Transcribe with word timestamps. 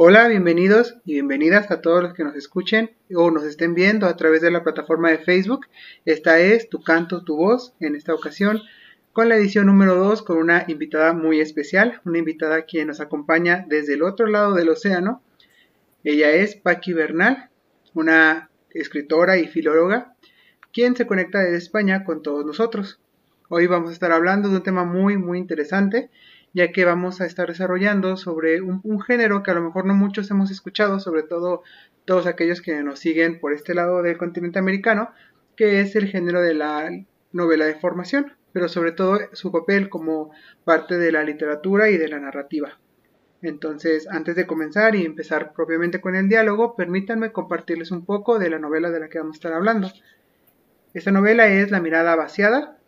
Hola, 0.00 0.28
bienvenidos 0.28 0.96
y 1.04 1.14
bienvenidas 1.14 1.72
a 1.72 1.80
todos 1.80 2.04
los 2.04 2.14
que 2.14 2.22
nos 2.22 2.36
escuchen 2.36 2.92
o 3.16 3.32
nos 3.32 3.42
estén 3.42 3.74
viendo 3.74 4.06
a 4.06 4.14
través 4.14 4.40
de 4.42 4.52
la 4.52 4.62
plataforma 4.62 5.10
de 5.10 5.18
Facebook. 5.18 5.66
Esta 6.04 6.38
es 6.38 6.68
Tu 6.68 6.80
Canto, 6.84 7.24
Tu 7.24 7.34
Voz, 7.36 7.74
en 7.80 7.96
esta 7.96 8.14
ocasión 8.14 8.60
con 9.12 9.28
la 9.28 9.34
edición 9.34 9.66
número 9.66 9.96
2 9.96 10.22
con 10.22 10.36
una 10.38 10.64
invitada 10.68 11.14
muy 11.14 11.40
especial, 11.40 12.00
una 12.04 12.18
invitada 12.18 12.62
quien 12.62 12.86
nos 12.86 13.00
acompaña 13.00 13.64
desde 13.68 13.94
el 13.94 14.04
otro 14.04 14.28
lado 14.28 14.54
del 14.54 14.68
océano. 14.68 15.20
Ella 16.04 16.30
es 16.30 16.54
Paqui 16.54 16.92
Bernal, 16.92 17.50
una 17.92 18.50
escritora 18.70 19.38
y 19.38 19.48
filóloga, 19.48 20.14
quien 20.72 20.94
se 20.94 21.08
conecta 21.08 21.40
desde 21.40 21.56
España 21.56 22.04
con 22.04 22.22
todos 22.22 22.46
nosotros. 22.46 23.00
Hoy 23.48 23.66
vamos 23.66 23.90
a 23.90 23.94
estar 23.94 24.12
hablando 24.12 24.48
de 24.48 24.58
un 24.58 24.62
tema 24.62 24.84
muy 24.84 25.16
muy 25.16 25.38
interesante 25.38 26.08
ya 26.54 26.72
que 26.72 26.84
vamos 26.84 27.20
a 27.20 27.26
estar 27.26 27.48
desarrollando 27.48 28.16
sobre 28.16 28.60
un, 28.60 29.00
género 29.00 29.42
que 29.42 29.50
a 29.50 29.54
lo 29.54 29.62
mejor 29.62 29.84
no 29.84 29.94
muchos 29.94 30.30
hemos 30.30 30.50
escuchado, 30.50 31.00
sobre 31.00 31.22
todo 31.22 31.62
todos 32.04 32.26
aquellos 32.26 32.62
que 32.62 32.82
nos 32.82 32.98
siguen 32.98 33.38
por 33.38 33.52
este 33.52 33.74
lado 33.74 34.02
del 34.02 34.18
continente 34.18 34.58
americano, 34.58 35.10
que 35.56 35.80
es 35.80 35.94
el 35.96 36.08
género 36.08 36.40
de 36.40 36.54
la 36.54 36.90
novela 37.32 37.66
de 37.66 37.74
formación, 37.74 38.32
pero 38.52 38.68
sobre 38.68 38.92
todo 38.92 39.18
su 39.32 39.52
papel 39.52 39.88
como 39.88 40.30
parte 40.64 40.98
de 40.98 41.12
la 41.12 41.22
literatura 41.22 41.90
y 41.90 41.98
de 41.98 42.08
la 42.08 42.18
narrativa. 42.18 42.78
Entonces, 43.42 44.08
antes 44.08 44.34
de 44.34 44.46
comenzar 44.46 44.96
y 44.96 45.04
empezar 45.04 45.52
propiamente 45.52 46.00
con 46.00 46.16
el 46.16 46.28
diálogo, 46.28 46.74
permítanme 46.74 47.30
compartirles 47.30 47.90
un 47.92 48.04
poco 48.04 48.38
de 48.38 48.50
la 48.50 48.58
novela 48.58 48.90
de 48.90 49.00
la 49.00 49.08
que 49.08 49.18
vamos 49.18 49.36
a 49.36 49.38
estar 49.38 49.52
hablando. 49.52 49.92
Esta 50.94 51.12
novela 51.12 51.46
es 51.46 51.70
La 51.70 51.80
mirada 51.80 52.16
vaciada, 52.16 52.78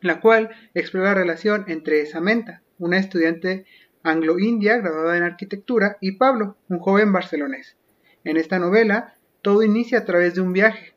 la 0.00 0.20
cual 0.20 0.50
explora 0.74 1.10
la 1.10 1.14
relación 1.14 1.64
entre 1.68 2.06
Samantha, 2.06 2.62
una 2.80 2.98
estudiante 2.98 3.66
anglo-india 4.02 4.78
graduada 4.78 5.16
en 5.16 5.22
arquitectura, 5.22 5.98
y 6.00 6.12
Pablo, 6.12 6.56
un 6.68 6.80
joven 6.80 7.12
barcelonés. 7.12 7.76
En 8.24 8.36
esta 8.36 8.58
novela, 8.58 9.16
todo 9.42 9.62
inicia 9.62 9.98
a 9.98 10.04
través 10.04 10.34
de 10.34 10.40
un 10.40 10.52
viaje 10.52 10.94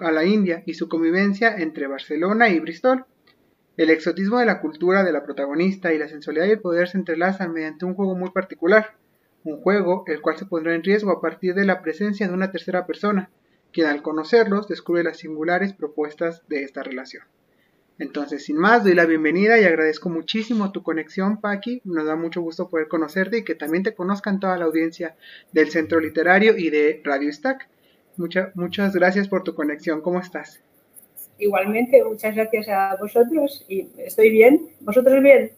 a 0.00 0.10
la 0.10 0.24
India 0.24 0.62
y 0.66 0.74
su 0.74 0.88
convivencia 0.88 1.54
entre 1.56 1.86
Barcelona 1.86 2.48
y 2.48 2.58
Bristol. 2.58 3.04
El 3.76 3.90
exotismo 3.90 4.38
de 4.38 4.46
la 4.46 4.60
cultura 4.60 5.04
de 5.04 5.12
la 5.12 5.24
protagonista 5.24 5.92
y 5.92 5.98
la 5.98 6.08
sensualidad 6.08 6.46
y 6.46 6.52
el 6.52 6.60
poder 6.60 6.88
se 6.88 6.96
entrelazan 6.96 7.52
mediante 7.52 7.84
un 7.84 7.94
juego 7.94 8.14
muy 8.14 8.30
particular, 8.30 8.96
un 9.42 9.60
juego 9.60 10.04
el 10.06 10.22
cual 10.22 10.38
se 10.38 10.46
pondrá 10.46 10.74
en 10.74 10.82
riesgo 10.82 11.10
a 11.10 11.20
partir 11.20 11.54
de 11.54 11.66
la 11.66 11.82
presencia 11.82 12.26
de 12.26 12.32
una 12.32 12.50
tercera 12.50 12.86
persona, 12.86 13.30
quien 13.72 13.88
al 13.88 14.02
conocerlos 14.02 14.68
descubre 14.68 15.02
las 15.02 15.18
singulares 15.18 15.74
propuestas 15.74 16.46
de 16.48 16.62
esta 16.62 16.82
relación. 16.82 17.24
Entonces, 17.98 18.44
sin 18.44 18.56
más, 18.56 18.82
doy 18.82 18.94
la 18.94 19.06
bienvenida 19.06 19.58
y 19.60 19.64
agradezco 19.64 20.08
muchísimo 20.08 20.72
tu 20.72 20.82
conexión, 20.82 21.40
Paqui. 21.40 21.80
Nos 21.84 22.06
da 22.06 22.16
mucho 22.16 22.40
gusto 22.40 22.68
poder 22.68 22.88
conocerte 22.88 23.38
y 23.38 23.44
que 23.44 23.54
también 23.54 23.84
te 23.84 23.94
conozcan 23.94 24.40
toda 24.40 24.58
la 24.58 24.64
audiencia 24.64 25.14
del 25.52 25.70
Centro 25.70 26.00
Literario 26.00 26.56
y 26.56 26.70
de 26.70 27.00
Radio 27.04 27.32
Stack. 27.32 27.68
muchas 28.54 28.94
gracias 28.94 29.28
por 29.28 29.44
tu 29.44 29.54
conexión. 29.54 30.00
¿Cómo 30.00 30.18
estás? 30.18 30.60
Igualmente, 31.38 32.02
muchas 32.04 32.34
gracias 32.34 32.68
a 32.68 32.96
vosotros 33.00 33.64
y 33.68 33.88
estoy 33.98 34.30
bien. 34.30 34.70
¿Vosotros 34.80 35.22
bien? 35.22 35.52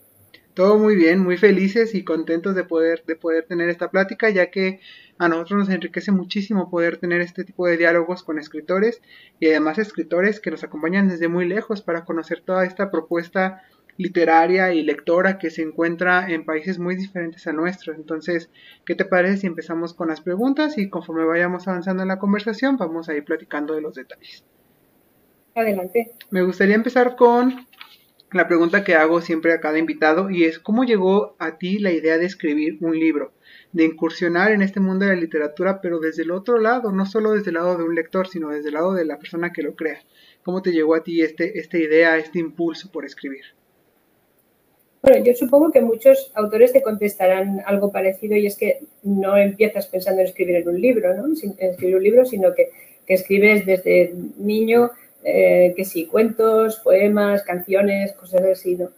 Todo 0.53 0.79
muy 0.79 0.97
bien, 0.97 1.21
muy 1.21 1.37
felices 1.37 1.95
y 1.95 2.03
contentos 2.03 2.55
de 2.55 2.65
poder, 2.65 3.03
de 3.07 3.17
poder 3.17 3.47
tener 3.47 3.69
esta 3.69 3.91
plática, 3.91 4.31
ya 4.31 4.51
que 4.51 4.81
a 5.19 5.29
nosotros 5.29 5.61
nos 5.61 5.69
enriquece 5.71 6.13
muchísimo 6.13 6.71
poder 6.71 6.99
tener 6.99 7.21
este 7.21 7.45
tipo 7.45 7.67
de 7.67 7.77
diálogos 7.77 8.23
con 8.23 8.39
escritores 8.39 9.01
y 9.41 9.49
además 9.49 9.79
escritores 9.79 10.41
que 10.41 10.51
nos 10.51 10.65
acompañan 10.65 11.09
desde 11.09 11.29
muy 11.29 11.47
lejos 11.47 11.83
para 11.83 12.05
conocer 12.05 12.43
toda 12.45 12.65
esta 12.65 12.91
propuesta 12.91 13.63
literaria 13.99 14.75
y 14.75 14.83
lectora 14.83 15.39
que 15.39 15.51
se 15.51 15.63
encuentra 15.63 16.29
en 16.29 16.45
países 16.45 16.79
muy 16.79 16.97
diferentes 16.97 17.47
a 17.47 17.53
nuestros. 17.53 17.97
Entonces, 17.97 18.51
¿qué 18.85 18.95
te 18.95 19.05
parece 19.05 19.39
si 19.39 19.47
empezamos 19.47 19.95
con 19.95 20.09
las 20.09 20.21
preguntas 20.21 20.77
y 20.77 20.91
conforme 20.91 21.25
vayamos 21.25 21.67
avanzando 21.67 22.03
en 22.03 22.09
la 22.09 22.19
conversación 22.19 22.77
vamos 22.77 23.09
a 23.09 23.15
ir 23.15 23.25
platicando 23.25 23.75
de 23.75 23.81
los 23.81 23.95
detalles? 23.95 24.45
Adelante. 25.55 26.13
Me 26.31 26.43
gustaría 26.43 26.75
empezar 26.75 27.17
con 27.17 27.67
la 28.37 28.49
pregunta 28.49 28.85
que 28.85 28.95
hago 28.95 29.21
siempre 29.21 29.53
a 29.53 29.61
cada 29.61 29.79
invitado 29.79 30.31
y 30.31 30.45
es 30.45 30.59
¿cómo 30.59 30.85
llegó 30.85 31.37
a 31.39 31.59
ti 31.59 31.79
la 31.79 31.93
idea 31.93 32.19
de 32.19 32.27
escribir 32.27 32.79
un 32.81 32.99
libro? 32.99 33.33
de 33.73 33.85
incursionar 33.85 34.53
en 34.53 34.63
este 34.63 34.81
mundo 34.81 35.05
de 35.05 35.15
la 35.15 35.21
literatura, 35.21 35.83
pero 35.83 36.01
desde 36.01 36.23
el 36.23 36.31
otro 36.31 36.59
lado, 36.59 36.93
no 36.93 37.05
solo 37.05 37.33
desde 37.33 37.51
el 37.51 37.57
lado 37.57 37.77
de 37.77 37.85
un 37.85 37.95
lector, 37.95 38.27
sino 38.27 38.49
desde 38.49 38.69
el 38.69 38.75
lado 38.75 38.95
de 38.95 39.05
la 39.05 39.19
persona 39.19 39.53
que 39.53 39.63
lo 39.63 39.77
crea. 39.77 40.01
¿Cómo 40.43 40.63
te 40.63 40.73
llegó 40.73 40.95
a 40.95 41.03
ti 41.03 41.21
este, 41.21 41.59
esta 41.59 41.77
idea, 41.77 42.17
este 42.17 42.39
impulso 42.39 42.91
por 42.91 43.05
escribir? 43.05 43.45
Bueno, 45.03 45.23
yo 45.23 45.35
supongo 45.35 45.71
que 45.71 45.83
muchos 45.83 46.33
autores 46.35 46.73
te 46.73 46.83
contestarán 46.83 47.61
algo 47.67 47.93
parecido 47.93 48.35
y 48.37 48.47
es 48.47 48.57
que 48.57 48.81
no 49.03 49.37
empiezas 49.37 49.87
pensando 49.89 50.23
en 50.23 50.29
escribir 50.29 50.57
en 50.57 50.69
un 50.69 50.81
libro, 50.81 51.15
¿no? 51.15 51.27
Escribir 51.59 51.97
un 51.97 52.03
libro, 52.03 52.25
sino 52.25 52.55
que, 52.55 52.71
escribes 53.07 53.65
desde 53.67 54.15
niño, 54.37 54.91
eh, 55.29 55.75
que 55.77 55.85
sí, 55.85 56.07
cuentos, 56.07 56.79
poemas, 56.79 57.43
canciones, 57.43 58.13
cosas 58.13 58.43
así, 58.45 58.77
¿no? 58.77 58.91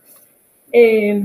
Eh, 0.73 1.23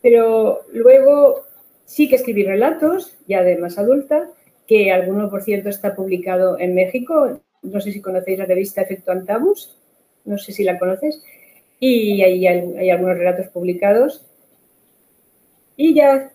pero 0.00 0.62
luego 0.72 1.48
Sí 1.88 2.06
que 2.06 2.16
escribí 2.16 2.44
relatos, 2.44 3.16
ya 3.26 3.42
de 3.42 3.56
más 3.56 3.78
adulta, 3.78 4.28
que 4.66 4.92
alguno, 4.92 5.30
por 5.30 5.42
cierto, 5.42 5.70
está 5.70 5.96
publicado 5.96 6.58
en 6.58 6.74
México. 6.74 7.40
No 7.62 7.80
sé 7.80 7.92
si 7.92 8.02
conocéis 8.02 8.38
la 8.38 8.44
revista 8.44 8.82
Efecto 8.82 9.10
Antabus, 9.10 9.74
no 10.26 10.36
sé 10.36 10.52
si 10.52 10.64
la 10.64 10.78
conoces. 10.78 11.22
Y 11.80 12.20
ahí 12.20 12.46
hay, 12.46 12.90
algunos 12.90 13.16
relatos 13.16 13.46
publicados. 13.46 14.22
Y 15.78 15.94
ya, 15.94 16.30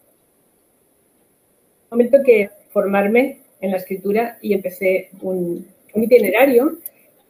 momento 1.92 2.24
que 2.26 2.50
formarme 2.72 3.42
en 3.62 3.70
la 3.70 3.78
escritura 3.78 4.40
y 4.42 4.54
empecé 4.54 5.12
un, 5.22 5.68
itinerario 5.94 6.80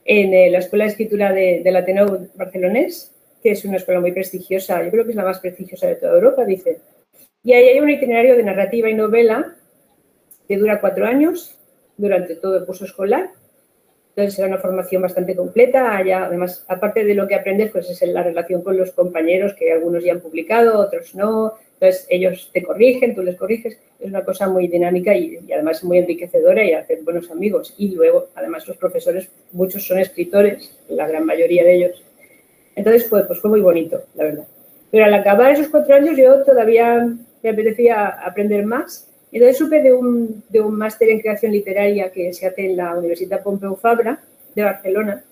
en 0.05 0.33
eh, 0.33 0.49
la 0.49 0.59
Escuela 0.59 0.85
de 0.85 0.91
Escritura 0.91 1.31
de, 1.31 1.61
del 1.63 1.75
Ateneo 1.75 2.27
Barcelonés, 2.35 3.11
que 3.41 3.51
es 3.51 3.65
una 3.65 3.77
escuela 3.77 3.99
muy 3.99 4.11
prestigiosa, 4.11 4.83
yo 4.83 4.91
creo 4.91 5.03
que 5.03 5.11
es 5.11 5.15
la 5.15 5.23
más 5.23 5.39
prestigiosa 5.39 5.87
de 5.87 5.95
toda 5.95 6.13
Europa, 6.13 6.45
dice 6.45 6.79
y 7.43 7.51
ahí 7.51 7.67
hay 7.67 7.79
un 7.81 7.89
itinerario 7.89 8.37
de 8.37 8.43
narrativa 8.43 8.89
y 8.89 8.93
novela 8.93 9.55
que 10.47 10.57
dura 10.57 10.79
cuatro 10.79 11.05
años 11.05 11.59
durante 11.97 12.35
todo 12.35 12.57
el 12.57 12.65
curso 12.65 12.85
escolar. 12.85 13.31
Entonces 14.15 14.35
será 14.35 14.47
una 14.47 14.59
formación 14.59 15.01
bastante 15.01 15.35
completa. 15.35 15.97
Allá, 15.97 16.25
además, 16.25 16.63
aparte 16.67 17.03
de 17.03 17.15
lo 17.15 17.27
que 17.27 17.33
aprendes, 17.33 17.71
pues 17.71 17.89
es 17.89 18.01
la 18.03 18.21
relación 18.21 18.61
con 18.61 18.77
los 18.77 18.91
compañeros, 18.91 19.55
que 19.55 19.71
algunos 19.71 20.03
ya 20.03 20.13
han 20.13 20.21
publicado, 20.21 20.79
otros 20.79 21.15
no. 21.15 21.55
Entonces 21.79 22.05
ellos 22.09 22.51
te 22.53 22.61
corrigen, 22.61 23.15
tú 23.15 23.23
les 23.23 23.35
corriges. 23.35 23.79
Es 23.99 24.07
una 24.07 24.23
cosa 24.23 24.47
muy 24.47 24.67
dinámica 24.67 25.15
y, 25.15 25.39
además 25.51 25.83
muy 25.83 25.97
enriquecedora 25.97 26.63
y 26.63 26.73
hacer 26.73 27.01
buenos 27.01 27.31
amigos. 27.31 27.73
Y 27.79 27.95
luego, 27.95 28.27
además, 28.35 28.67
los 28.67 28.77
profesores, 28.77 29.29
muchos 29.51 29.87
son 29.87 29.97
escritores, 29.97 30.77
la 30.89 31.07
gran 31.07 31.25
mayoría 31.25 31.63
de 31.63 31.73
ellos. 31.73 32.03
Entonces, 32.75 33.05
pues, 33.05 33.25
pues 33.25 33.39
fue 33.39 33.49
muy 33.49 33.61
bonito, 33.61 34.03
la 34.13 34.25
verdad. 34.25 34.45
Pero 34.91 35.05
al 35.05 35.13
acabar 35.15 35.51
esos 35.51 35.69
cuatro 35.69 35.95
años 35.95 36.15
yo 36.15 36.43
todavía 36.43 37.03
me 37.41 37.49
apetecía 37.49 38.09
aprender 38.09 38.63
más. 38.63 39.09
Entonces 39.33 39.57
supe 39.57 39.81
de 39.81 39.91
un, 39.91 40.43
de 40.49 40.61
un 40.61 40.75
máster 40.75 41.09
en 41.09 41.19
creación 41.19 41.51
literaria 41.51 42.11
que 42.11 42.31
se 42.33 42.45
hace 42.45 42.65
en 42.65 42.77
la 42.77 42.95
Universidad 42.95 43.41
Pompeu 43.41 43.75
Fabra 43.75 44.23
de 44.55 44.63
Barcelona. 44.63 45.23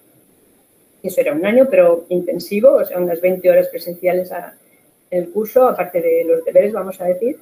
Eso 1.03 1.21
era 1.21 1.33
un 1.33 1.45
año, 1.45 1.67
pero 1.69 2.05
intensivo, 2.09 2.73
o 2.73 2.85
sea, 2.85 2.99
unas 2.99 3.21
20 3.21 3.49
horas 3.49 3.67
presenciales 3.67 4.31
en 4.31 5.23
el 5.23 5.29
curso, 5.29 5.67
aparte 5.67 6.01
de 6.01 6.25
los 6.25 6.43
deberes, 6.43 6.73
vamos 6.73 6.99
a 6.99 7.05
decir. 7.05 7.37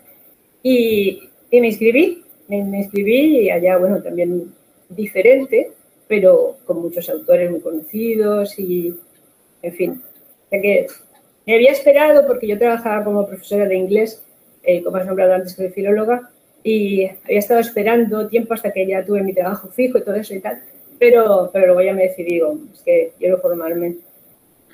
Y, 0.62 1.30
y 1.50 1.62
me 1.62 1.68
inscribí, 1.68 2.24
me, 2.48 2.64
me, 2.64 2.80
inscribí 2.80 3.40
y 3.40 3.50
allá, 3.50 3.78
bueno, 3.78 4.02
también 4.02 4.54
diferente, 4.90 5.72
pero 6.08 6.58
con 6.66 6.82
muchos 6.82 7.10
autores 7.10 7.50
muy 7.50 7.62
conocidos 7.62 8.58
y, 8.60 8.94
en 9.62 9.74
fin. 9.74 10.04
O 10.46 10.50
sea 10.50 10.62
que 10.62 10.88
me 11.46 11.56
había 11.56 11.72
esperado, 11.72 12.28
porque 12.28 12.48
yo 12.48 12.58
trabajaba 12.58 13.04
como 13.04 13.28
profesora 13.28 13.66
de 13.66 13.76
inglés 13.76 14.24
eh, 14.64 14.84
como 14.84 14.98
has 14.98 15.06
nombrado 15.06 15.34
antes, 15.34 15.54
soy 15.54 15.70
filóloga, 15.70 16.30
y 16.64 17.06
había 17.06 17.40
estado 17.40 17.60
esperando 17.60 18.28
tiempo 18.28 18.54
hasta 18.54 18.72
que 18.72 18.86
ya 18.86 19.06
tuve 19.06 19.24
mi 19.24 19.34
trabajo 19.34 19.70
fijo 19.70 19.98
y 19.98 20.04
todo 20.04 20.16
eso 20.16 20.34
y 20.34 20.40
tal, 20.40 20.62
pero, 21.00 21.50
pero 21.54 21.68
luego 21.68 21.82
ya 21.82 21.94
me 21.94 22.04
decidí, 22.04 22.34
digo, 22.34 22.58
es 22.74 22.82
que 22.82 23.14
quiero 23.18 23.40
formarme. 23.40 23.98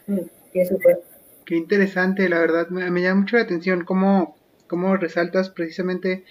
Mm, 0.07 0.19
y 0.53 0.59
eso 0.59 0.77
fue. 0.79 0.99
Qué 1.45 1.55
interesante, 1.55 2.27
la 2.27 2.39
verdad, 2.39 2.69
me, 2.69 2.89
me 2.89 3.01
llama 3.01 3.21
mucho 3.21 3.37
la 3.37 3.43
atención 3.43 3.85
cómo, 3.85 4.35
cómo 4.67 4.97
resaltas 4.97 5.49
precisamente 5.49 6.23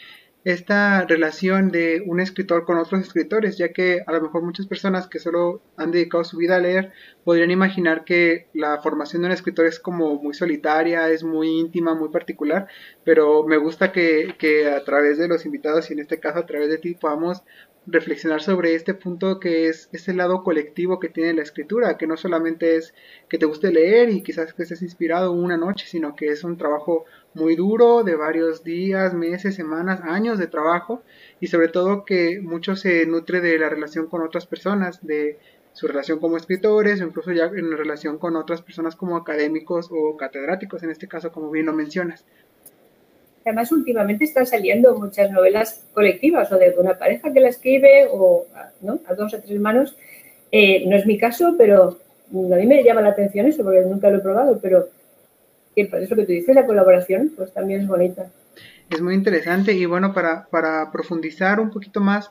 esta 0.44 1.06
relación 1.06 1.70
de 1.70 2.02
un 2.06 2.20
escritor 2.20 2.67
con 2.67 2.76
otros 2.76 3.00
escritores, 3.00 3.56
ya 3.56 3.73
que 3.73 4.02
a 4.06 4.12
lo 4.12 4.20
mejor 4.20 4.43
muchas 4.43 4.67
personas 4.67 5.06
que 5.06 5.19
solo 5.19 5.62
han 5.79 5.91
dedicado 5.91 6.23
su 6.23 6.37
vida 6.37 6.56
a 6.56 6.61
leer 6.61 6.93
podrían 7.25 7.50
imaginar 7.50 8.05
que 8.05 8.49
la 8.52 8.81
formación 8.82 9.23
de 9.23 9.26
un 9.26 9.32
escritor 9.32 9.64
es 9.67 9.81
como 9.81 10.17
muy 10.17 10.35
solitaria, 10.35 11.08
es 11.08 11.25
muy 11.25 11.49
íntima, 11.49 11.94
muy 11.94 12.11
particular, 12.11 12.69
pero 13.05 13.44
me 13.44 13.56
gusta 13.56 13.91
que, 13.91 14.35
que 14.38 14.69
a 14.70 14.85
través 14.85 15.17
de 15.17 15.29
los 15.29 15.46
invitados 15.46 15.91
y 15.91 15.94
en 15.94 16.00
este 16.00 16.20
caso 16.20 16.41
a 16.41 16.47
través 16.47 16.69
de 16.69 16.79
ti 16.79 16.94
podamos 16.94 17.43
reflexionar 17.86 18.40
sobre 18.40 18.75
este 18.75 18.94
punto 18.94 19.38
que 19.38 19.69
es 19.69 19.88
ese 19.92 20.14
lado 20.14 20.42
colectivo 20.42 20.98
que 20.98 21.08
tiene 21.08 21.34
la 21.34 21.42
escritura, 21.42 21.98
que 21.98 22.06
no 22.06 22.16
solamente 22.16 22.76
es 22.76 22.94
que 23.28 23.38
te 23.38 23.46
guste 23.46 23.72
leer 23.72 24.08
y 24.08 24.22
quizás 24.22 24.54
que 24.54 24.62
estés 24.62 24.82
inspirado 24.82 25.32
una 25.32 25.56
noche, 25.56 25.86
sino 25.86 26.16
que 26.16 26.28
es 26.28 26.44
un 26.44 26.56
trabajo 26.56 27.04
muy 27.34 27.56
duro 27.56 28.02
de 28.02 28.16
varios 28.16 28.64
días, 28.64 29.12
meses, 29.12 29.54
semanas, 29.54 30.00
años 30.02 30.38
de 30.38 30.46
trabajo 30.46 31.02
y 31.40 31.48
sobre 31.48 31.69
todo 31.69 32.04
que 32.04 32.40
mucho 32.40 32.76
se 32.76 33.06
nutre 33.06 33.40
de 33.40 33.58
la 33.58 33.69
relación 33.69 34.06
con 34.06 34.22
otras 34.22 34.46
personas, 34.46 35.04
de 35.06 35.38
su 35.72 35.88
relación 35.88 36.20
como 36.20 36.37
escritores 36.37 37.00
o 37.00 37.04
incluso 37.04 37.32
ya 37.32 37.46
en 37.46 37.76
relación 37.76 38.19
con 38.19 38.37
otras 38.37 38.62
personas 38.62 38.94
como 38.96 39.16
académicos 39.16 39.88
o 39.90 40.16
catedráticos, 40.16 40.82
en 40.84 40.90
este 40.90 41.08
caso 41.08 41.32
como 41.32 41.50
bien 41.50 41.66
lo 41.66 41.72
mencionas. 41.72 42.25
Además, 43.44 43.70
últimamente 43.73 44.25
están 44.25 44.46
saliendo 44.46 44.99
muchas 44.99 45.31
novelas 45.31 45.85
colectivas 45.93 46.50
o 46.50 46.58
de 46.58 46.75
una 46.79 46.99
pareja 46.99 47.32
que 47.32 47.41
la 47.41 47.49
escribe 47.49 48.08
o 48.11 48.46
¿no? 48.81 49.00
a 49.06 49.14
dos 49.14 49.35
o 49.35 49.41
tres 49.41 49.61
manos. 49.61 49.96
Eh, 50.50 50.85
no 50.87 50.96
es 50.96 51.05
mi 51.05 51.19
caso, 51.19 51.55
pero 51.58 51.99
a 52.32 52.56
mí 52.56 52.67
me 52.67 52.82
llama 52.82 53.02
la 53.02 53.11
atención 53.11 53.46
eso 53.46 53.62
porque 53.62 53.81
nunca 53.81 54.08
lo 54.11 54.19
he 54.19 54.20
probado, 54.20 54.58
pero 54.62 54.88
eso 55.76 56.17
que 56.17 56.25
tú 56.25 56.32
dices, 56.32 56.55
la 56.55 56.67
colaboración, 56.67 57.32
pues 57.37 57.52
también 57.52 57.82
es 57.82 57.88
bonita. 57.88 58.31
Es 58.91 59.00
muy 59.00 59.14
interesante 59.14 59.73
y 59.73 59.85
bueno, 59.87 60.14
para, 60.14 60.47
para 60.47 60.90
profundizar 60.93 61.61
un 61.61 61.70
poquito 61.70 62.00
más, 62.00 62.31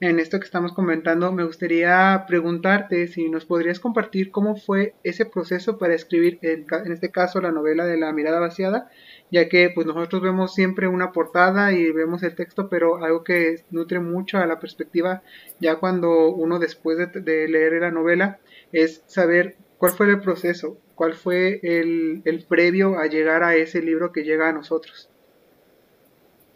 en 0.00 0.18
esto 0.18 0.40
que 0.40 0.46
estamos 0.46 0.72
comentando, 0.72 1.30
me 1.30 1.44
gustaría 1.44 2.24
preguntarte 2.26 3.06
si 3.06 3.28
nos 3.28 3.44
podrías 3.44 3.80
compartir 3.80 4.30
cómo 4.30 4.56
fue 4.56 4.94
ese 5.04 5.26
proceso 5.26 5.76
para 5.76 5.94
escribir, 5.94 6.38
en, 6.40 6.66
este 6.90 7.10
caso, 7.10 7.40
la 7.40 7.52
novela 7.52 7.84
de 7.84 7.98
la 7.98 8.10
mirada 8.12 8.40
vaciada, 8.40 8.90
ya 9.30 9.48
que 9.48 9.70
pues 9.74 9.86
nosotros 9.86 10.22
vemos 10.22 10.54
siempre 10.54 10.88
una 10.88 11.12
portada 11.12 11.72
y 11.72 11.90
vemos 11.92 12.22
el 12.22 12.34
texto, 12.34 12.68
pero 12.68 13.04
algo 13.04 13.24
que 13.24 13.62
nutre 13.70 14.00
mucho 14.00 14.38
a 14.38 14.46
la 14.46 14.58
perspectiva 14.58 15.22
ya 15.60 15.76
cuando 15.76 16.32
uno 16.32 16.58
después 16.58 16.98
de, 16.98 17.48
leer 17.48 17.72
la 17.80 17.90
novela 17.90 18.38
es 18.72 19.02
saber 19.06 19.56
cuál 19.78 19.92
fue 19.92 20.08
el 20.08 20.20
proceso, 20.20 20.76
cuál 20.94 21.14
fue 21.14 21.60
el, 21.62 22.22
el 22.24 22.44
previo 22.44 22.98
a 22.98 23.06
llegar 23.06 23.42
a 23.42 23.54
ese 23.54 23.80
libro 23.80 24.12
que 24.12 24.24
llega 24.24 24.48
a 24.48 24.52
nosotros. 24.52 25.08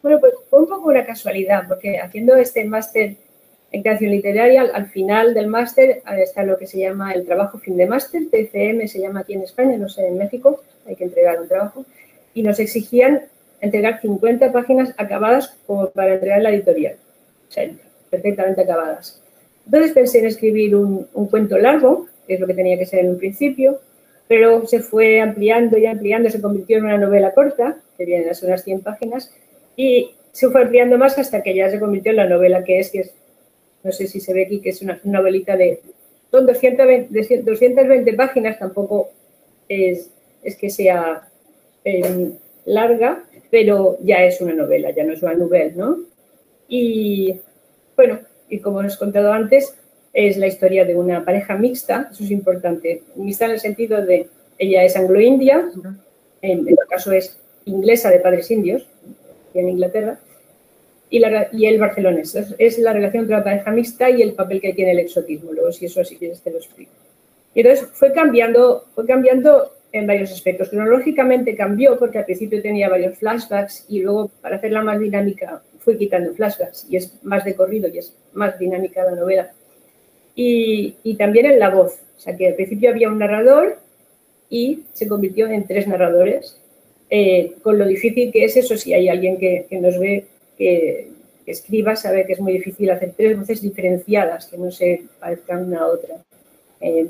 Bueno, 0.02 0.20
pues 0.20 0.34
fue 0.50 0.60
un 0.60 0.68
poco 0.68 0.90
una 0.90 1.06
casualidad, 1.06 1.66
porque 1.66 1.98
haciendo 1.98 2.36
este 2.36 2.64
máster 2.64 3.16
en 3.74 3.82
creación 3.82 4.12
literaria, 4.12 4.62
al 4.62 4.86
final 4.86 5.34
del 5.34 5.48
máster 5.48 6.02
está 6.18 6.44
lo 6.44 6.56
que 6.56 6.66
se 6.66 6.78
llama 6.78 7.12
el 7.12 7.26
trabajo 7.26 7.58
fin 7.58 7.76
de 7.76 7.86
máster, 7.86 8.22
TFM 8.30 8.86
se 8.86 9.00
llama 9.00 9.20
aquí 9.20 9.32
en 9.32 9.42
España, 9.42 9.76
no 9.76 9.88
sé, 9.88 10.06
en 10.06 10.16
México, 10.16 10.62
hay 10.86 10.94
que 10.94 11.04
entregar 11.04 11.40
un 11.40 11.48
trabajo, 11.48 11.84
y 12.34 12.42
nos 12.42 12.58
exigían 12.58 13.22
entregar 13.60 14.00
50 14.00 14.52
páginas 14.52 14.92
acabadas 14.98 15.56
como 15.66 15.88
para 15.90 16.14
entregar 16.14 16.42
la 16.42 16.50
editorial, 16.50 16.96
o 17.48 17.52
sea, 17.52 17.70
perfectamente 18.10 18.62
acabadas. 18.62 19.20
Entonces 19.64 19.92
pensé 19.92 20.18
en 20.18 20.26
escribir 20.26 20.76
un, 20.76 21.06
cuento 21.30 21.56
largo, 21.56 22.06
que 22.26 22.34
es 22.34 22.40
lo 22.40 22.46
que 22.46 22.54
tenía 22.54 22.76
que 22.76 22.86
ser 22.86 23.00
en 23.00 23.10
un 23.10 23.18
principio, 23.18 23.80
pero 24.28 24.66
se 24.66 24.80
fue 24.80 25.20
ampliando 25.20 25.78
y 25.78 25.86
ampliando, 25.86 26.30
se 26.30 26.40
convirtió 26.40 26.78
en 26.78 26.84
una 26.84 26.98
novela 26.98 27.32
corta, 27.32 27.78
que 27.96 28.04
viene 28.04 28.28
a 28.28 28.34
ser 28.34 28.48
unas 28.48 28.64
100 28.64 28.80
páginas, 28.82 29.32
y 29.76 30.10
se 30.32 30.48
fue 30.50 30.62
ampliando 30.62 30.98
más 30.98 31.16
hasta 31.18 31.42
que 31.42 31.54
ya 31.54 31.70
se 31.70 31.80
convirtió 31.80 32.10
en 32.10 32.16
la 32.16 32.28
novela 32.28 32.64
que 32.64 32.80
es, 32.80 32.90
que 32.90 33.00
es 33.00 33.14
no 33.82 33.92
sé 33.92 34.06
si 34.06 34.20
se 34.20 34.32
ve 34.32 34.44
aquí 34.46 34.60
que 34.60 34.70
es 34.70 34.82
una 34.82 34.98
novelita 35.04 35.56
de... 35.56 35.80
Son 36.30 36.46
220, 36.46 37.42
220 37.42 38.12
páginas, 38.14 38.58
tampoco 38.58 39.10
es, 39.68 40.10
es 40.42 40.56
que 40.56 40.70
sea 40.70 41.28
em, 41.84 42.32
larga, 42.64 43.24
pero 43.50 43.98
ya 44.02 44.24
es 44.24 44.40
una 44.40 44.54
novela, 44.54 44.90
ya 44.90 45.04
no 45.04 45.12
es 45.12 45.22
una 45.22 45.34
novela, 45.34 45.72
¿no? 45.76 45.98
Y 46.68 47.40
bueno, 47.96 48.20
y 48.48 48.58
como 48.58 48.78
os 48.78 48.94
he 48.94 48.98
contado 48.98 49.32
antes, 49.32 49.74
es 50.12 50.36
la 50.36 50.46
historia 50.46 50.84
de 50.84 50.96
una 50.96 51.24
pareja 51.24 51.56
mixta, 51.56 52.08
eso 52.12 52.24
es 52.24 52.30
importante, 52.30 53.02
mixta 53.16 53.46
en 53.46 53.50
el 53.52 53.60
sentido 53.60 54.04
de 54.04 54.28
ella 54.58 54.84
es 54.84 54.96
anglo-india, 54.96 55.70
en, 56.42 56.60
en 56.60 56.68
este 56.68 56.86
caso 56.88 57.12
es 57.12 57.38
inglesa 57.64 58.10
de 58.10 58.20
padres 58.20 58.50
indios, 58.50 58.86
en 59.54 59.68
Inglaterra, 59.68 60.18
y, 61.10 61.18
la, 61.20 61.48
y 61.52 61.66
el 61.66 61.78
barcelonés. 61.78 62.34
Es, 62.58 62.78
la 62.78 62.92
relación 62.92 63.22
entre 63.22 63.36
la 63.36 63.44
pareja 63.44 63.70
mixta 63.70 64.10
y 64.10 64.22
el 64.22 64.34
papel 64.34 64.60
que 64.60 64.72
tiene 64.72 64.92
el 64.92 64.98
exotismo. 64.98 65.52
Luego, 65.52 65.72
si 65.72 65.86
eso 65.86 66.04
si 66.04 66.16
quieres, 66.16 66.40
te 66.40 66.50
lo 66.50 66.58
explico. 66.58 66.92
Y 67.54 67.60
entonces 67.60 67.88
fue 67.92 68.12
cambiando, 68.12 68.86
fue 68.94 69.06
cambiando 69.06 69.72
en 69.94 70.08
varios 70.08 70.32
aspectos. 70.32 70.70
Cronológicamente 70.70 71.54
cambió 71.54 71.96
porque 71.96 72.18
al 72.18 72.24
principio 72.24 72.60
tenía 72.60 72.88
varios 72.88 73.16
flashbacks 73.16 73.86
y 73.88 74.00
luego, 74.00 74.28
para 74.42 74.56
hacerla 74.56 74.82
más 74.82 74.98
dinámica, 74.98 75.62
fui 75.78 75.96
quitando 75.96 76.34
flashbacks 76.34 76.86
y 76.90 76.96
es 76.96 77.22
más 77.22 77.44
de 77.44 77.54
corrido 77.54 77.88
y 77.88 77.98
es 77.98 78.12
más 78.32 78.58
dinámica 78.58 79.04
la 79.04 79.12
novela. 79.12 79.52
Y, 80.34 80.96
y 81.04 81.14
también 81.14 81.46
en 81.46 81.60
la 81.60 81.70
voz. 81.70 82.00
O 82.16 82.20
sea, 82.20 82.36
que 82.36 82.48
al 82.48 82.54
principio 82.54 82.90
había 82.90 83.08
un 83.08 83.18
narrador 83.18 83.78
y 84.50 84.82
se 84.94 85.06
convirtió 85.06 85.46
en 85.46 85.64
tres 85.64 85.86
narradores. 85.86 86.60
Eh, 87.08 87.54
con 87.62 87.78
lo 87.78 87.86
difícil 87.86 88.32
que 88.32 88.44
es 88.46 88.56
eso, 88.56 88.76
si 88.76 88.94
hay 88.94 89.08
alguien 89.08 89.38
que, 89.38 89.66
que 89.70 89.78
nos 89.78 89.96
ve 90.00 90.26
que, 90.58 91.10
escriba 91.46 91.94
sabe 91.94 92.26
que 92.26 92.32
es 92.32 92.40
muy 92.40 92.54
difícil 92.54 92.90
hacer 92.90 93.12
tres 93.16 93.38
voces 93.38 93.60
diferenciadas 93.60 94.46
que 94.46 94.56
no 94.56 94.72
se 94.72 95.04
parezcan 95.20 95.66
una 95.66 95.82
a 95.82 95.86
otra. 95.86 96.16
Eh, 96.80 97.06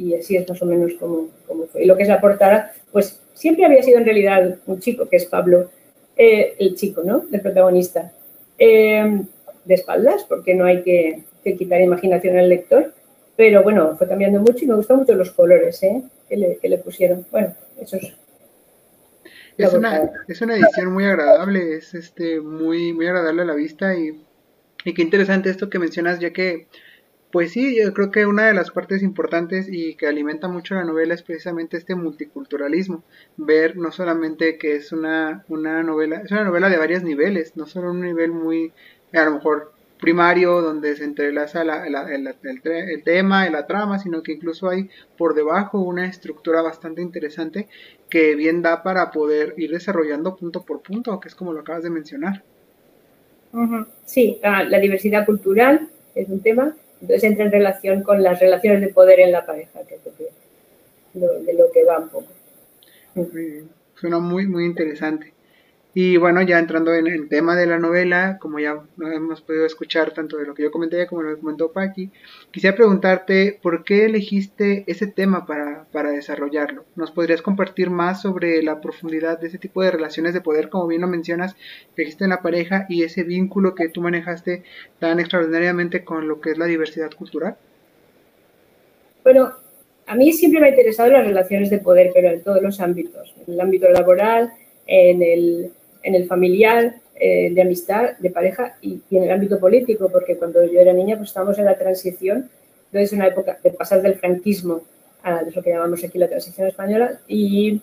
y 0.00 0.14
así 0.14 0.36
es 0.36 0.48
más 0.48 0.60
o 0.62 0.66
menos 0.66 0.94
como, 0.94 1.28
fue. 1.72 1.84
Y 1.84 1.86
lo 1.86 1.96
que 1.96 2.02
es 2.02 2.08
la 2.08 2.20
portada, 2.20 2.72
pues 2.92 3.20
siempre 3.34 3.64
había 3.64 3.82
sido 3.82 3.98
en 3.98 4.04
realidad 4.04 4.56
un 4.66 4.80
chico, 4.80 5.08
que 5.08 5.16
es 5.16 5.26
Pablo, 5.26 5.70
eh, 6.16 6.54
el 6.58 6.74
chico, 6.74 7.02
¿no? 7.04 7.24
El 7.32 7.40
protagonista. 7.40 8.12
Eh, 8.58 9.22
de 9.64 9.74
espaldas, 9.74 10.24
porque 10.24 10.54
no 10.54 10.64
hay 10.64 10.82
que, 10.82 11.22
quitar 11.56 11.80
imaginación 11.80 12.36
al 12.38 12.48
lector. 12.48 12.92
Pero 13.36 13.62
bueno, 13.62 13.96
fue 13.96 14.08
cambiando 14.08 14.40
mucho 14.40 14.64
y 14.64 14.68
me 14.68 14.74
gustan 14.74 14.98
mucho 14.98 15.14
los 15.14 15.30
colores 15.30 15.80
que, 16.28 16.36
le, 16.36 16.56
que 16.58 16.68
le 16.68 16.78
pusieron. 16.78 17.26
Bueno, 17.30 17.54
eso 17.80 17.96
es 17.96 18.12
es 19.56 19.74
una, 19.74 20.10
es 20.26 20.40
una 20.40 20.56
edición 20.56 20.92
muy 20.92 21.04
agradable, 21.04 21.76
es 21.76 21.92
este 21.92 22.40
muy, 22.40 22.94
muy 22.94 23.06
agradable 23.06 23.42
a 23.42 23.46
la 23.46 23.54
vista 23.54 23.94
y, 23.94 24.18
y 24.84 24.94
qué 24.94 25.02
interesante 25.02 25.50
esto 25.50 25.68
que 25.68 25.78
mencionas, 25.78 26.18
ya 26.18 26.32
que, 26.32 26.66
pues 27.32 27.52
sí, 27.52 27.76
yo 27.78 27.92
creo 27.92 28.10
que 28.10 28.26
una 28.26 28.46
de 28.46 28.54
las 28.54 28.70
partes 28.70 29.02
importantes 29.02 29.68
y 29.70 29.94
que 29.94 30.06
alimenta 30.06 30.48
mucho 30.48 30.74
la 30.74 30.84
novela 30.84 31.14
es 31.14 31.22
precisamente 31.22 31.76
este 31.76 31.94
multiculturalismo, 31.94 33.04
ver 33.36 33.76
no 33.76 33.92
solamente 33.92 34.58
que 34.58 34.76
es 34.76 34.92
una, 34.92 35.44
una 35.48 35.82
novela, 35.82 36.22
es 36.24 36.30
una 36.32 36.44
novela 36.44 36.68
de 36.68 36.78
varios 36.78 37.02
niveles, 37.02 37.56
no 37.56 37.66
solo 37.66 37.90
un 37.90 38.00
nivel 38.00 38.32
muy, 38.32 38.72
a 39.12 39.24
lo 39.24 39.32
mejor 39.32 39.72
primario 40.00 40.62
donde 40.62 40.96
se 40.96 41.04
entrelaza 41.04 41.62
el, 41.62 43.02
tema 43.04 43.46
y 43.46 43.50
la 43.50 43.66
trama, 43.66 43.98
sino 43.98 44.22
que 44.22 44.32
incluso 44.32 44.68
hay 44.68 44.88
por 45.16 45.34
debajo 45.34 45.80
una 45.80 46.06
estructura 46.06 46.62
bastante 46.62 47.02
interesante 47.02 47.68
que 48.08 48.34
bien 48.34 48.62
da 48.62 48.82
para 48.82 49.10
poder 49.10 49.54
ir 49.58 49.70
desarrollando 49.70 50.36
punto 50.36 50.64
por 50.64 50.80
punto, 50.80 51.20
que 51.20 51.28
es 51.28 51.34
como 51.34 51.52
lo 51.52 51.60
acabas 51.60 51.82
de 51.82 51.90
mencionar. 51.90 52.42
Sí, 54.04 54.40
la, 54.42 54.78
diversidad 54.78 55.26
cultural 55.26 55.88
es 56.14 56.28
un 56.28 56.40
tema, 56.40 56.74
entonces 57.00 57.24
entra 57.24 57.44
en 57.44 57.52
relación 57.52 58.02
con 58.02 58.22
las 58.22 58.38
relaciones 58.40 58.80
de 58.80 58.88
poder 58.88 59.20
en 59.20 59.32
la 59.32 59.46
pareja, 59.46 59.80
que 59.86 59.94
es 59.94 60.04
de 61.14 61.54
lo 61.54 61.72
que 61.72 61.84
va 61.84 61.98
un 61.98 62.08
poco. 62.08 62.28
Suena 63.94 64.18
muy, 64.18 64.46
muy 64.46 64.64
interesante. 64.64 65.32
Y 65.92 66.18
bueno, 66.18 66.40
ya 66.42 66.60
entrando 66.60 66.94
en 66.94 67.08
el 67.08 67.28
tema 67.28 67.56
de 67.56 67.66
la 67.66 67.80
novela, 67.80 68.38
como 68.40 68.60
ya 68.60 68.80
hemos 69.12 69.40
podido 69.40 69.66
escuchar 69.66 70.12
tanto 70.12 70.36
de 70.36 70.46
lo 70.46 70.54
que 70.54 70.62
yo 70.62 70.70
comenté 70.70 71.04
como 71.08 71.22
lo 71.22 71.34
que 71.34 71.40
comentó 71.40 71.72
Paqui, 71.72 72.10
quisiera 72.52 72.76
preguntarte 72.76 73.58
por 73.60 73.82
qué 73.82 74.04
elegiste 74.04 74.84
ese 74.86 75.08
tema 75.08 75.46
para, 75.46 75.86
para 75.90 76.12
desarrollarlo. 76.12 76.84
¿Nos 76.94 77.10
podrías 77.10 77.42
compartir 77.42 77.90
más 77.90 78.22
sobre 78.22 78.62
la 78.62 78.80
profundidad 78.80 79.40
de 79.40 79.48
ese 79.48 79.58
tipo 79.58 79.82
de 79.82 79.90
relaciones 79.90 80.32
de 80.32 80.40
poder, 80.40 80.68
como 80.68 80.86
bien 80.86 81.00
lo 81.00 81.08
mencionas, 81.08 81.56
que 81.96 82.02
existe 82.02 82.22
en 82.22 82.30
la 82.30 82.42
pareja 82.42 82.86
y 82.88 83.02
ese 83.02 83.24
vínculo 83.24 83.74
que 83.74 83.88
tú 83.88 84.00
manejaste 84.00 84.62
tan 85.00 85.18
extraordinariamente 85.18 86.04
con 86.04 86.28
lo 86.28 86.40
que 86.40 86.52
es 86.52 86.58
la 86.58 86.66
diversidad 86.66 87.10
cultural? 87.10 87.56
Bueno, 89.24 89.52
a 90.06 90.14
mí 90.14 90.32
siempre 90.32 90.60
me 90.60 90.68
ha 90.68 90.70
interesado 90.70 91.10
las 91.10 91.26
relaciones 91.26 91.68
de 91.68 91.78
poder, 91.78 92.12
pero 92.14 92.30
en 92.30 92.42
todos 92.44 92.62
los 92.62 92.80
ámbitos, 92.80 93.34
en 93.44 93.54
el 93.54 93.60
ámbito 93.60 93.88
laboral, 93.90 94.52
en 94.86 95.22
el 95.22 95.72
en 96.02 96.14
el 96.14 96.26
familiar, 96.26 96.94
eh, 97.22 97.50
de 97.52 97.60
amistad, 97.60 98.16
de 98.18 98.30
pareja 98.30 98.76
y, 98.80 99.02
en 99.10 99.24
el 99.24 99.30
ámbito 99.30 99.60
político, 99.60 100.08
porque 100.10 100.36
cuando 100.36 100.64
yo 100.64 100.80
era 100.80 100.94
niña 100.94 101.16
pues 101.16 101.28
estábamos 101.28 101.58
en 101.58 101.66
la 101.66 101.76
transición, 101.76 102.48
entonces 102.86 103.12
una 103.12 103.26
época 103.26 103.58
de 103.62 103.70
pasar 103.72 104.00
del 104.00 104.14
franquismo 104.14 104.80
a 105.22 105.42
lo 105.42 105.62
que 105.62 105.70
llamamos 105.70 106.02
aquí 106.02 106.18
la 106.18 106.28
transición 106.28 106.68
española 106.68 107.20
y 107.28 107.82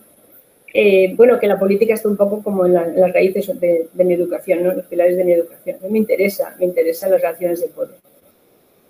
eh, 0.74 1.14
bueno, 1.16 1.38
que 1.38 1.46
la 1.46 1.56
política 1.56 1.94
está 1.94 2.08
un 2.08 2.16
poco 2.16 2.42
como 2.42 2.66
en, 2.66 2.74
las 2.74 3.12
raíces 3.12 3.48
de, 3.60 3.88
mi 3.94 4.14
educación, 4.14 4.64
¿no? 4.64 4.72
los 4.72 4.86
pilares 4.86 5.16
de 5.16 5.24
mi 5.24 5.32
educación. 5.32 5.78
me 5.88 5.98
interesa, 5.98 6.56
me 6.58 6.66
interesan 6.66 7.12
las 7.12 7.22
relaciones 7.22 7.60
de 7.60 7.68
poder. 7.68 7.96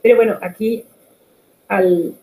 Pero 0.03 0.17
bueno, 0.17 0.39
aquí 0.41 0.85
al, 1.69 2.15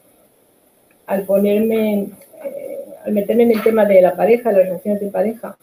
al 1.06 1.24
ponerme, 1.26 2.10
eh, 2.44 2.86
al 3.06 3.14
meterme 3.14 3.44
en 3.44 3.52
el 3.52 3.62
tema 3.62 3.86
de 3.86 4.02
la 4.02 4.16
pareja, 4.16 4.52
las 4.52 4.66
relaciones 4.66 5.00
de 5.00 5.10
pareja, 5.10 5.58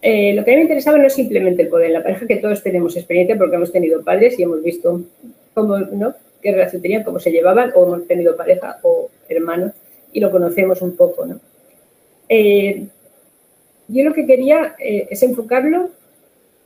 eh, 0.00 0.32
lo 0.34 0.44
que 0.44 0.50
a 0.50 0.54
mí 0.54 0.58
me 0.58 0.62
interesaba 0.62 0.98
no 0.98 1.06
es 1.06 1.14
simplemente 1.14 1.62
el 1.62 1.68
poder 1.68 1.90
la 1.90 2.02
pareja, 2.02 2.26
que 2.26 2.36
todos 2.36 2.62
tenemos 2.62 2.96
experiencia 2.96 3.36
porque 3.36 3.56
hemos 3.56 3.72
tenido 3.72 4.02
padres 4.04 4.38
y 4.38 4.42
hemos 4.44 4.62
visto 4.62 5.02
cómo, 5.54 5.76
qué 6.40 6.52
relación 6.52 6.82
tenían, 6.82 7.02
cómo 7.02 7.18
se 7.18 7.32
llevaban, 7.32 7.72
o 7.74 7.84
hemos 7.84 8.06
tenido 8.06 8.36
pareja 8.36 8.78
o 8.82 9.10
hermanos 9.28 9.72
y 10.12 10.20
lo 10.20 10.30
conocemos 10.30 10.82
un 10.82 10.96
poco. 10.96 11.26
¿no? 11.26 11.40
Eh, 12.28 12.86
yo 13.88 14.04
lo 14.04 14.12
que 14.12 14.26
quería 14.26 14.76
eh, 14.78 15.08
es 15.10 15.22
enfocarlo, 15.22 15.90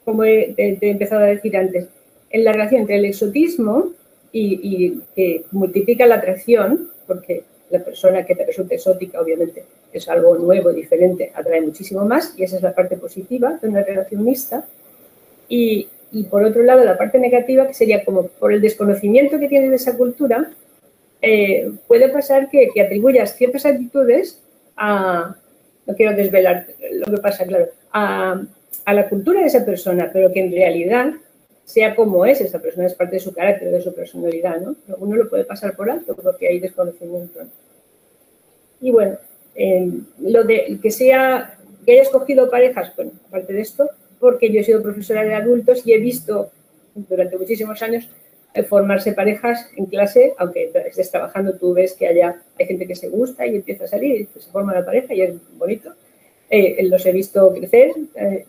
como 0.04 0.24
he, 0.24 0.52
te, 0.54 0.78
he, 0.80 0.90
empezado 0.90 1.22
a 1.22 1.26
decir 1.26 1.56
antes, 1.56 1.86
en 2.30 2.44
la 2.44 2.52
relación 2.52 2.82
entre 2.82 2.96
el 2.96 3.04
exotismo 3.04 3.92
y 4.34 4.98
que 5.14 5.44
multiplica 5.50 6.06
la 6.06 6.14
atracción, 6.14 6.90
porque 7.06 7.44
la 7.72 7.82
persona 7.82 8.24
que 8.24 8.34
te 8.34 8.44
resulta 8.44 8.74
exótica, 8.74 9.20
obviamente, 9.20 9.64
es 9.92 10.08
algo 10.08 10.36
nuevo, 10.36 10.72
diferente, 10.72 11.32
atrae 11.34 11.62
muchísimo 11.62 12.04
más 12.04 12.34
y 12.36 12.44
esa 12.44 12.56
es 12.56 12.62
la 12.62 12.74
parte 12.74 12.98
positiva 12.98 13.58
de 13.60 13.68
una 13.68 13.82
relación 13.82 14.22
mixta. 14.22 14.66
Y, 15.48 15.88
y 16.12 16.24
por 16.24 16.44
otro 16.44 16.62
lado, 16.62 16.84
la 16.84 16.98
parte 16.98 17.18
negativa, 17.18 17.66
que 17.66 17.72
sería 17.72 18.04
como 18.04 18.28
por 18.28 18.52
el 18.52 18.60
desconocimiento 18.60 19.38
que 19.40 19.48
tienes 19.48 19.70
de 19.70 19.76
esa 19.76 19.96
cultura, 19.96 20.50
eh, 21.22 21.72
puede 21.88 22.10
pasar 22.10 22.50
que, 22.50 22.68
que, 22.74 22.82
atribuyas 22.82 23.36
ciertas 23.36 23.64
actitudes 23.64 24.38
a, 24.76 25.34
no 25.86 25.94
quiero 25.94 26.14
desvelar 26.14 26.66
lo 26.92 27.06
que 27.06 27.22
pasa, 27.22 27.46
claro, 27.46 27.68
a, 27.90 28.42
a, 28.84 28.94
la 28.94 29.08
cultura 29.08 29.40
de 29.40 29.46
esa 29.46 29.64
persona, 29.64 30.10
pero 30.12 30.30
que 30.30 30.40
en 30.40 30.52
realidad 30.52 31.14
sea 31.64 31.94
como 31.94 32.24
es 32.26 32.40
esa 32.40 32.60
persona, 32.60 32.86
es 32.86 32.94
parte 32.94 33.16
de 33.16 33.20
su 33.20 33.32
carácter, 33.32 33.70
de 33.70 33.80
su 33.80 33.94
personalidad, 33.94 34.60
¿no? 34.60 34.76
Pero 34.86 34.98
uno 35.00 35.16
lo 35.16 35.28
puede 35.28 35.44
pasar 35.44 35.76
por 35.76 35.90
alto 35.90 36.14
porque 36.14 36.48
hay 36.48 36.60
desconocimiento. 36.60 37.40
Y 38.80 38.90
bueno, 38.90 39.18
eh, 39.54 39.90
lo 40.18 40.44
de 40.44 40.78
que 40.82 40.90
sea, 40.90 41.56
que 41.84 41.92
haya 41.92 42.02
escogido 42.02 42.50
parejas, 42.50 42.94
bueno, 42.96 43.12
aparte 43.28 43.52
de 43.52 43.60
esto, 43.60 43.88
porque 44.18 44.52
yo 44.52 44.60
he 44.60 44.64
sido 44.64 44.82
profesora 44.82 45.24
de 45.24 45.34
adultos 45.34 45.86
y 45.86 45.92
he 45.92 45.98
visto 45.98 46.50
durante 46.94 47.38
muchísimos 47.38 47.80
años 47.82 48.08
eh, 48.54 48.64
formarse 48.64 49.12
parejas 49.12 49.70
en 49.76 49.86
clase, 49.86 50.34
aunque 50.36 50.70
estés 50.86 51.10
trabajando, 51.10 51.54
tú 51.54 51.72
ves 51.72 51.94
que 51.94 52.06
haya, 52.06 52.42
hay 52.58 52.66
gente 52.66 52.86
que 52.86 52.94
se 52.94 53.08
gusta 53.08 53.46
y 53.46 53.56
empieza 53.56 53.84
a 53.84 53.88
salir 53.88 54.28
y 54.34 54.40
se 54.40 54.50
forma 54.50 54.74
la 54.74 54.84
pareja 54.84 55.14
y 55.14 55.22
es 55.22 55.34
bonito. 55.56 55.94
Eh, 56.50 56.86
los 56.86 57.06
he 57.06 57.12
visto 57.12 57.50
crecer 57.54 57.92
eh, 58.14 58.44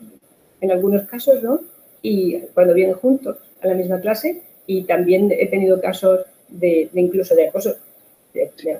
en 0.60 0.70
algunos 0.70 1.04
casos, 1.04 1.42
¿no? 1.42 1.60
Y 2.04 2.38
cuando 2.52 2.74
vienen 2.74 2.96
juntos 2.96 3.38
a 3.62 3.66
la 3.66 3.74
misma 3.74 3.98
clase 3.98 4.42
y 4.66 4.84
también 4.84 5.32
he 5.32 5.46
tenido 5.46 5.80
casos 5.80 6.26
de, 6.48 6.90
incluso 6.92 7.34
de 7.34 7.48
acoso 7.48 7.76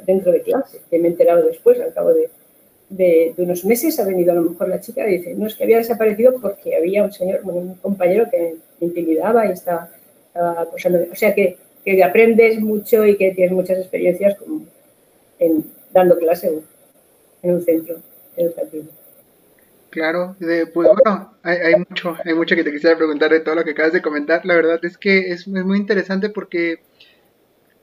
dentro 0.05 0.31
de 0.31 0.43
clase, 0.43 0.83
que 0.91 0.99
me 0.99 1.09
he 1.09 1.11
enterado 1.13 1.43
después, 1.47 1.81
al 1.81 1.95
cabo 1.95 2.11
de, 2.13 3.35
unos 3.39 3.65
meses, 3.65 3.99
ha 3.99 4.05
venido 4.05 4.33
a 4.33 4.35
lo 4.35 4.51
mejor 4.51 4.69
la 4.69 4.79
chica 4.79 5.09
y 5.09 5.17
dice, 5.17 5.35
no, 5.35 5.47
es 5.47 5.55
que 5.55 5.65
había 5.65 5.79
desaparecido 5.79 6.39
porque 6.39 6.77
había 6.77 7.03
un 7.03 7.13
señor, 7.13 7.41
un 7.45 7.77
compañero 7.77 8.27
que 8.31 8.57
me 8.79 8.87
intimidaba 8.89 9.47
y 9.47 9.53
estaba, 9.53 9.89
estaba 10.27 10.61
acosando. 10.61 10.99
O 11.11 11.15
sea 11.15 11.35
que, 11.35 11.57
que, 11.83 12.05
aprendes 12.05 12.61
mucho 12.61 13.07
y 13.07 13.17
que 13.17 13.31
tienes 13.31 13.53
muchas 13.53 13.79
experiencias 13.79 14.37
como 14.37 14.67
en, 15.39 15.65
dando 15.95 16.19
clase 16.19 16.61
en 17.43 17.51
un 17.51 17.63
centro 17.63 17.97
educativo. 18.37 18.85
Claro, 19.95 20.35
de, 20.41 20.67
pues 20.67 20.89
bueno, 20.89 21.39
hay, 21.45 21.77
mucho, 21.77 22.17
hay 22.25 22.35
mucho 22.35 22.57
que 22.57 22.65
te 22.65 22.73
quisiera 22.73 22.97
preguntar 22.97 23.31
de 23.31 23.39
todo 23.39 23.55
lo 23.55 23.63
que 23.63 23.71
acabas 23.71 23.93
de 23.93 24.03
comentar. 24.03 24.45
La 24.45 24.57
verdad 24.57 24.85
es 24.85 24.99
que 24.99 25.31
es, 25.31 25.47
muy 25.47 25.79
interesante 25.79 26.31
porque 26.31 26.83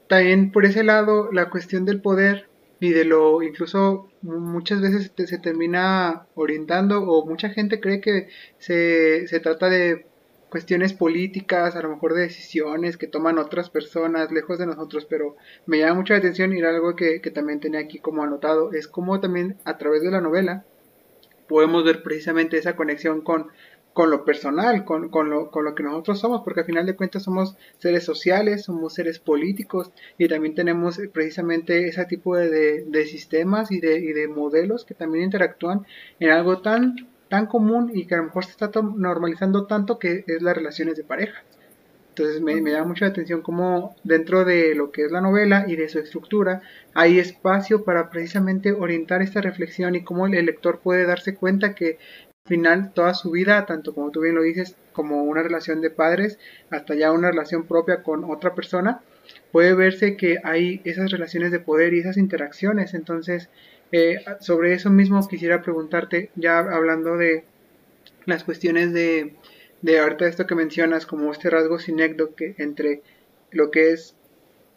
también 0.10 0.51
por 0.51 0.65
ese 0.65 0.84
lado 0.84 1.32
la 1.32 1.50
cuestión 1.50 1.86
del 1.86 2.01
poder 2.01 2.50
y 2.82 2.89
de 2.89 3.06
lo 3.06 3.41
incluso 3.44 4.10
muchas 4.24 4.82
veces 4.82 5.13
se 5.15 5.38
termina 5.38 6.27
orientando 6.36 7.01
o 7.01 7.25
mucha 7.25 7.48
gente 7.48 7.80
cree 7.80 8.01
que 8.01 8.27
se, 8.58 9.25
se 9.30 9.39
trata 9.39 9.70
de 9.70 10.06
cuestiones 10.50 10.91
políticas, 10.91 11.77
a 11.77 11.82
lo 11.82 11.91
mejor 11.91 12.13
de 12.13 12.24
decisiones 12.24 12.98
que 12.98 13.08
toman 13.08 13.38
otras 13.38 13.70
personas 13.70 14.34
lejos 14.34 14.60
de 14.60 14.65
nosotros, 14.65 15.06
pero 15.06 15.38
me 15.65 15.77
llama 15.80 15.94
mucho 15.94 16.12
la 16.12 16.20
atención 16.20 16.51
y 16.51 16.62
algo 16.62 16.94
que, 16.98 17.22
que 17.22 17.32
también 17.32 17.62
tenía 17.62 17.80
aquí 17.80 18.00
como 18.00 18.22
anotado, 18.22 18.74
es 18.74 18.89
como 18.89 19.22
también 19.22 19.56
a 19.63 19.77
través 19.77 20.01
de 20.01 20.12
la 20.12 20.20
novela 20.20 20.65
podemos 21.51 21.84
ver 21.84 22.01
precisamente 22.01 22.58
esa 22.58 22.77
conexión 22.77 23.20
con 23.20 23.51
con 23.93 24.10
lo 24.10 24.24
personal, 24.24 24.86
con, 24.86 25.10
con, 25.10 25.29
lo, 25.29 25.51
con 25.51 25.65
lo 25.65 25.75
que 25.75 25.84
nosotros 25.84 26.20
somos, 26.20 26.43
porque 26.43 26.62
al 26.62 26.65
final 26.65 26.86
de 26.86 26.96
cuentas 26.96 27.24
somos 27.24 27.58
seres 27.77 28.05
sociales, 28.05 28.63
somos 28.63 28.93
seres 28.93 29.20
políticos 29.20 29.91
y 30.17 30.29
también 30.29 30.55
tenemos 30.55 30.98
precisamente 31.12 31.89
ese 31.89 32.05
tipo 32.05 32.38
de, 32.38 32.86
de, 32.86 33.05
sistemas 33.05 33.70
y 33.70 33.81
de, 33.81 34.00
y 34.00 34.13
de 34.13 34.29
modelos 34.29 34.86
que 34.86 34.93
también 34.93 35.25
interactúan 35.25 35.86
en 36.22 36.29
algo 36.29 36.62
tan, 36.62 36.96
tan 37.27 37.48
común 37.48 37.91
y 37.93 38.08
que 38.08 38.15
a 38.15 38.20
lo 38.20 38.25
mejor 38.25 38.46
se 38.46 38.51
está 38.51 38.72
normalizando 38.81 39.65
tanto 39.67 40.00
que 40.00 40.24
es 40.25 40.41
las 40.41 40.55
relaciones 40.55 40.96
de 40.96 41.03
pareja. 41.03 41.43
Entonces 42.12 42.41
me, 42.41 42.60
llama 42.60 42.88
mucho 42.88 43.06
la 43.06 43.12
atención 43.12 43.41
cómo 43.41 43.96
dentro 44.03 44.44
de 44.44 44.75
lo 44.75 44.91
que 44.91 45.06
es 45.06 45.12
la 45.13 45.22
novela 45.22 45.63
y 45.65 45.77
de 45.77 45.88
su 45.88 45.98
estructura 45.98 46.62
hay 46.94 47.20
espacio 47.20 47.86
para 47.86 48.10
precisamente 48.10 48.74
orientar 48.74 49.22
esta 49.22 49.39
reflexión 49.39 49.96
y 49.96 50.03
cómo 50.03 50.27
el 50.27 50.46
lector 50.46 50.80
puede 50.80 51.06
darse 51.06 51.36
cuenta 51.36 51.74
que 51.74 52.00
final 52.46 52.91
toda 52.94 53.13
su 53.13 53.32
vida, 53.32 53.65
tanto 53.65 53.96
como 53.96 54.12
tú 54.12 54.20
bien 54.22 54.36
lo 54.36 54.41
dices, 54.41 54.75
como 54.91 55.24
una 55.24 55.41
relación 55.41 55.80
de 55.80 55.89
padres, 55.89 56.38
hasta 56.70 56.96
ya 56.96 57.13
una 57.13 57.32
relación 57.32 57.65
propia 57.65 58.03
con 58.03 58.25
otra 58.25 58.56
persona, 58.56 59.01
puede 59.53 59.74
verse 59.74 60.18
que 60.18 60.39
hay 60.44 60.82
esas 60.84 61.12
relaciones 61.12 61.51
de 61.51 61.60
poder 61.60 61.94
y 61.94 62.00
esas 62.00 62.18
interacciones. 62.18 62.94
Entonces, 62.94 63.50
eh, 63.94 64.18
sobre 64.41 64.74
eso 64.74 64.89
mismo 64.89 65.25
quisiera 65.30 65.62
preguntarte, 65.62 66.30
ya 66.36 66.60
hablando 66.60 67.15
de 67.15 67.46
las 68.25 68.44
cuestiones 68.44 68.91
de, 68.91 69.34
de 69.81 70.00
ahorita 70.00 70.27
esto 70.27 70.47
que 70.47 70.55
mencionas, 70.55 71.05
como 71.05 71.31
este 71.31 71.50
rasgo 71.50 71.79
sinécdoque 71.79 72.55
entre 72.57 73.01
lo 73.51 73.71
que 73.71 73.91
es 73.91 74.15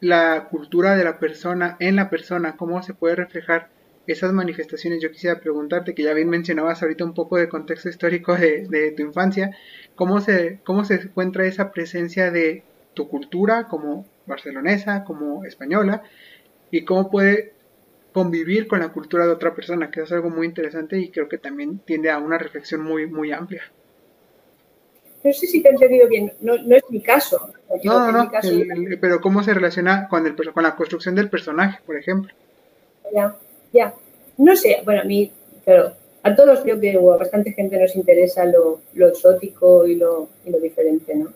la 0.01 0.49
cultura 0.51 0.97
de 0.97 1.05
la 1.05 1.19
persona 1.19 1.77
en 1.81 1.97
la 1.97 2.11
persona, 2.11 2.57
cómo 2.57 2.83
se 2.83 2.95
puede 2.95 3.17
reflejar 3.17 3.69
esas 4.07 4.33
manifestaciones, 4.33 5.03
yo 5.03 5.11
quisiera 5.11 5.41
preguntarte, 5.41 5.95
que 5.95 6.03
ya 6.03 6.13
bien 6.13 6.29
mencionabas 6.29 6.83
ahorita 6.83 7.05
un 7.05 7.15
poco 7.15 7.39
de 7.39 7.49
contexto 7.49 7.89
histórico 7.89 8.37
de, 8.37 8.67
de, 8.69 8.91
tu 8.91 9.03
infancia, 9.03 9.57
¿cómo 9.95 10.21
se, 10.21 10.61
¿cómo 10.65 10.85
se 10.85 10.95
encuentra 10.97 11.47
esa 11.47 11.73
presencia 11.73 12.31
de 12.31 12.65
tu 12.93 13.09
cultura 13.09 13.67
como 13.69 14.07
barcelonesa, 14.27 15.05
como 15.05 15.45
española, 15.45 16.03
y 16.71 16.85
cómo 16.85 17.11
puede 17.11 17.55
convivir 18.13 18.69
con 18.69 18.81
la 18.81 18.91
cultura 18.91 19.27
de 19.27 19.33
otra 19.33 19.55
persona, 19.55 19.91
que 19.91 20.03
es 20.03 20.13
algo 20.13 20.31
muy 20.31 20.47
interesante 20.47 20.99
y 20.99 21.11
creo 21.11 21.29
que 21.29 21.39
también 21.39 21.79
tiende 21.79 22.11
a 22.11 22.19
una 22.19 22.39
reflexión 22.39 22.83
muy, 22.83 23.07
muy 23.07 23.33
amplia. 23.33 23.63
No 25.25 25.33
sé 25.33 25.47
si 25.47 25.63
te 25.63 25.69
he 25.69 25.73
entendido 25.73 26.07
bien, 26.07 26.33
no, 26.43 26.57
no 26.59 26.77
es 26.77 26.83
mi 26.91 27.01
caso. 27.01 27.51
No, 27.83 28.13
no, 28.13 28.13
no, 28.13 28.31
caso 28.31 28.51
el, 28.51 28.71
el, 28.71 28.99
pero 29.01 29.21
cómo 29.21 29.43
se 29.43 29.55
relaciona 29.55 30.07
con, 30.09 30.27
el, 30.27 30.37
con 30.37 30.63
la 30.63 30.77
construcción 30.77 31.15
del 31.15 31.31
personaje, 31.31 31.81
por 31.87 31.97
ejemplo. 31.97 32.33
Ya 33.13 33.35
ya, 33.75 33.93
no 34.39 34.57
sé, 34.57 34.79
bueno, 34.85 35.03
a 35.03 35.05
mí, 35.05 35.31
pero 35.65 35.93
a 36.23 36.35
todos 36.35 36.61
creo 36.61 36.81
que 36.81 36.97
o 36.97 37.13
a 37.13 37.19
bastante 37.19 37.53
gente 37.53 37.79
nos 37.79 37.95
interesa 37.97 38.47
lo, 38.47 38.81
lo 38.95 39.09
exótico 39.09 39.87
y 39.87 39.97
lo, 39.97 40.29
y 40.47 40.51
lo, 40.51 40.61
diferente, 40.61 41.15
¿no? 41.15 41.33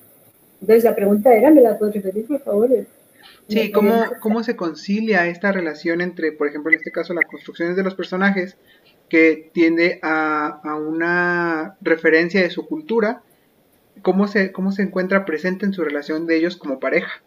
Entonces 0.61 0.85
la 0.85 0.95
pregunta 0.95 1.35
era, 1.35 1.50
¿me 1.50 1.61
la 1.61 1.76
puedes 1.76 1.97
repetir, 1.97 2.26
por 2.26 2.40
favor? 2.40 2.71
Sí, 3.49 3.73
¿cómo, 3.73 4.04
¿cómo 4.21 4.42
se 4.42 4.57
concilia 4.57 5.26
esta 5.26 5.52
relación 5.52 6.00
entre, 6.00 6.33
por 6.33 6.47
ejemplo, 6.47 6.71
en 6.71 6.78
este 6.78 6.92
caso, 6.92 7.12
las 7.12 7.26
construcciones 7.26 7.76
de 7.76 7.83
los 7.83 7.95
personajes, 7.95 8.57
que 9.09 9.50
tiende 9.52 9.99
a, 10.02 10.61
a 10.62 10.76
una 10.76 11.76
referencia 11.80 12.42
de 12.42 12.50
su 12.50 12.66
cultura, 12.66 13.23
cómo 14.02 14.28
se, 14.28 14.52
cómo 14.52 14.73
se 14.73 14.83
encuentra 14.83 15.25
presente 15.25 15.67
en 15.67 15.73
su 15.73 15.85
relación 15.85 16.26
de 16.26 16.37
ellos 16.37 16.57
como 16.57 16.81
pareja? 16.81 17.23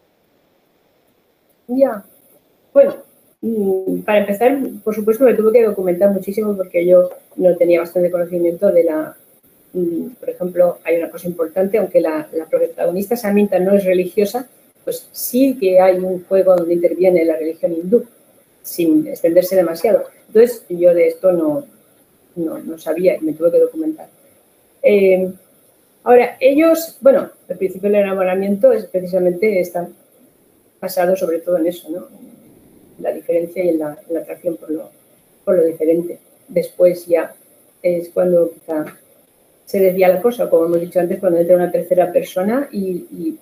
Ya, 1.68 2.04
bueno, 2.72 2.96
Mm, 3.42 4.02
para 4.02 4.20
empezar, 4.20 4.56
por 4.84 4.94
supuesto, 4.94 5.24
me 5.24 5.34
tuve 5.34 5.52
que 5.52 5.64
documentar 5.64 6.10
muchísimo 6.12 6.56
porque 6.56 6.86
yo 6.86 7.10
no 7.36 7.56
tenía 7.56 7.80
bastante 7.80 8.10
conocimiento 8.10 8.70
de 8.70 8.84
la... 8.84 9.16
Mm, 9.72 10.10
por 10.20 10.30
ejemplo, 10.30 10.78
hay 10.84 10.98
una 10.98 11.10
cosa 11.10 11.28
importante, 11.28 11.78
aunque 11.78 12.00
la, 12.00 12.28
la 12.32 12.46
protagonista 12.46 13.16
Saminta 13.16 13.58
no 13.58 13.74
es 13.74 13.84
religiosa, 13.84 14.48
pues 14.84 15.08
sí 15.12 15.56
que 15.58 15.80
hay 15.80 15.98
un 15.98 16.24
juego 16.24 16.54
donde 16.56 16.74
interviene 16.74 17.24
la 17.24 17.36
religión 17.36 17.72
hindú, 17.72 18.04
sin 18.62 19.08
extenderse 19.08 19.56
demasiado. 19.56 20.04
Entonces, 20.28 20.64
yo 20.68 20.94
de 20.94 21.08
esto 21.08 21.32
no, 21.32 21.66
no, 22.36 22.58
no 22.58 22.78
sabía 22.78 23.16
y 23.16 23.20
me 23.22 23.32
tuve 23.32 23.50
que 23.50 23.58
documentar. 23.58 24.08
Eh, 24.82 25.32
ahora, 26.04 26.36
ellos, 26.40 26.98
bueno, 27.00 27.30
el 27.48 27.56
principio 27.58 27.90
del 27.90 28.00
enamoramiento 28.00 28.72
es 28.72 28.86
precisamente 28.86 29.60
está 29.60 29.88
basado 30.80 31.16
sobre 31.16 31.38
todo 31.38 31.58
en 31.58 31.66
eso, 31.66 31.90
¿no? 31.90 32.08
la 32.98 33.12
diferencia 33.12 33.64
y 33.64 33.70
en 33.70 33.78
la, 33.78 33.98
atracción 34.20 34.56
por 34.56 34.70
lo, 34.70 34.90
por 35.44 35.56
lo, 35.56 35.64
diferente. 35.64 36.18
Después 36.48 37.06
ya 37.06 37.34
es 37.82 38.08
cuando 38.10 38.52
quizá 38.52 38.84
se 39.64 39.80
desvía 39.80 40.08
la 40.08 40.22
cosa, 40.22 40.50
como 40.50 40.66
hemos 40.66 40.80
dicho 40.80 41.00
antes, 41.00 41.18
cuando 41.18 41.38
entra 41.38 41.56
una 41.56 41.70
tercera 41.70 42.12
persona 42.12 42.68
y, 42.70 43.06
y 43.10 43.38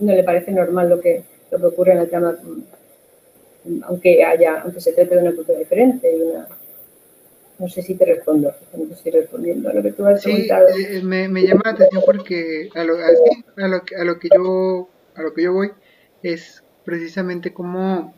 no 0.00 0.14
le 0.14 0.24
parece 0.24 0.52
normal 0.52 0.88
lo 0.88 1.00
que, 1.00 1.22
lo 1.50 1.58
que 1.58 1.66
ocurre 1.66 1.92
en 1.92 1.98
la 1.98 2.06
trama, 2.06 2.38
aunque 3.82 4.24
haya, 4.24 4.60
aunque 4.62 4.80
se 4.80 4.92
trate 4.92 5.14
de 5.14 5.22
una 5.22 5.34
cultura 5.34 5.58
diferente 5.58 6.10
y 6.10 6.20
una, 6.20 6.48
No 7.58 7.68
sé 7.68 7.82
si 7.82 7.94
te 7.96 8.04
respondo, 8.04 8.52
no 8.76 8.94
estoy 8.94 9.12
respondiendo 9.12 9.68
a 9.68 9.72
lo 9.72 9.82
que 9.82 9.92
tú 9.92 10.06
has 10.06 10.22
sí, 10.22 10.48
eh, 10.48 11.00
me, 11.02 11.28
me, 11.28 11.42
llama 11.42 11.62
la 11.64 11.70
atención 11.72 12.02
porque 12.06 12.70
a 12.74 12.84
lo, 12.84 12.94
a, 12.94 13.68
lo, 13.68 13.82
a 13.98 14.04
lo 14.04 14.18
que 14.18 14.28
yo 14.32 14.88
a 15.18 15.22
lo 15.22 15.34
que 15.34 15.42
yo 15.42 15.52
voy 15.52 15.72
es 16.22 16.62
precisamente 16.84 17.52
cómo, 17.52 18.14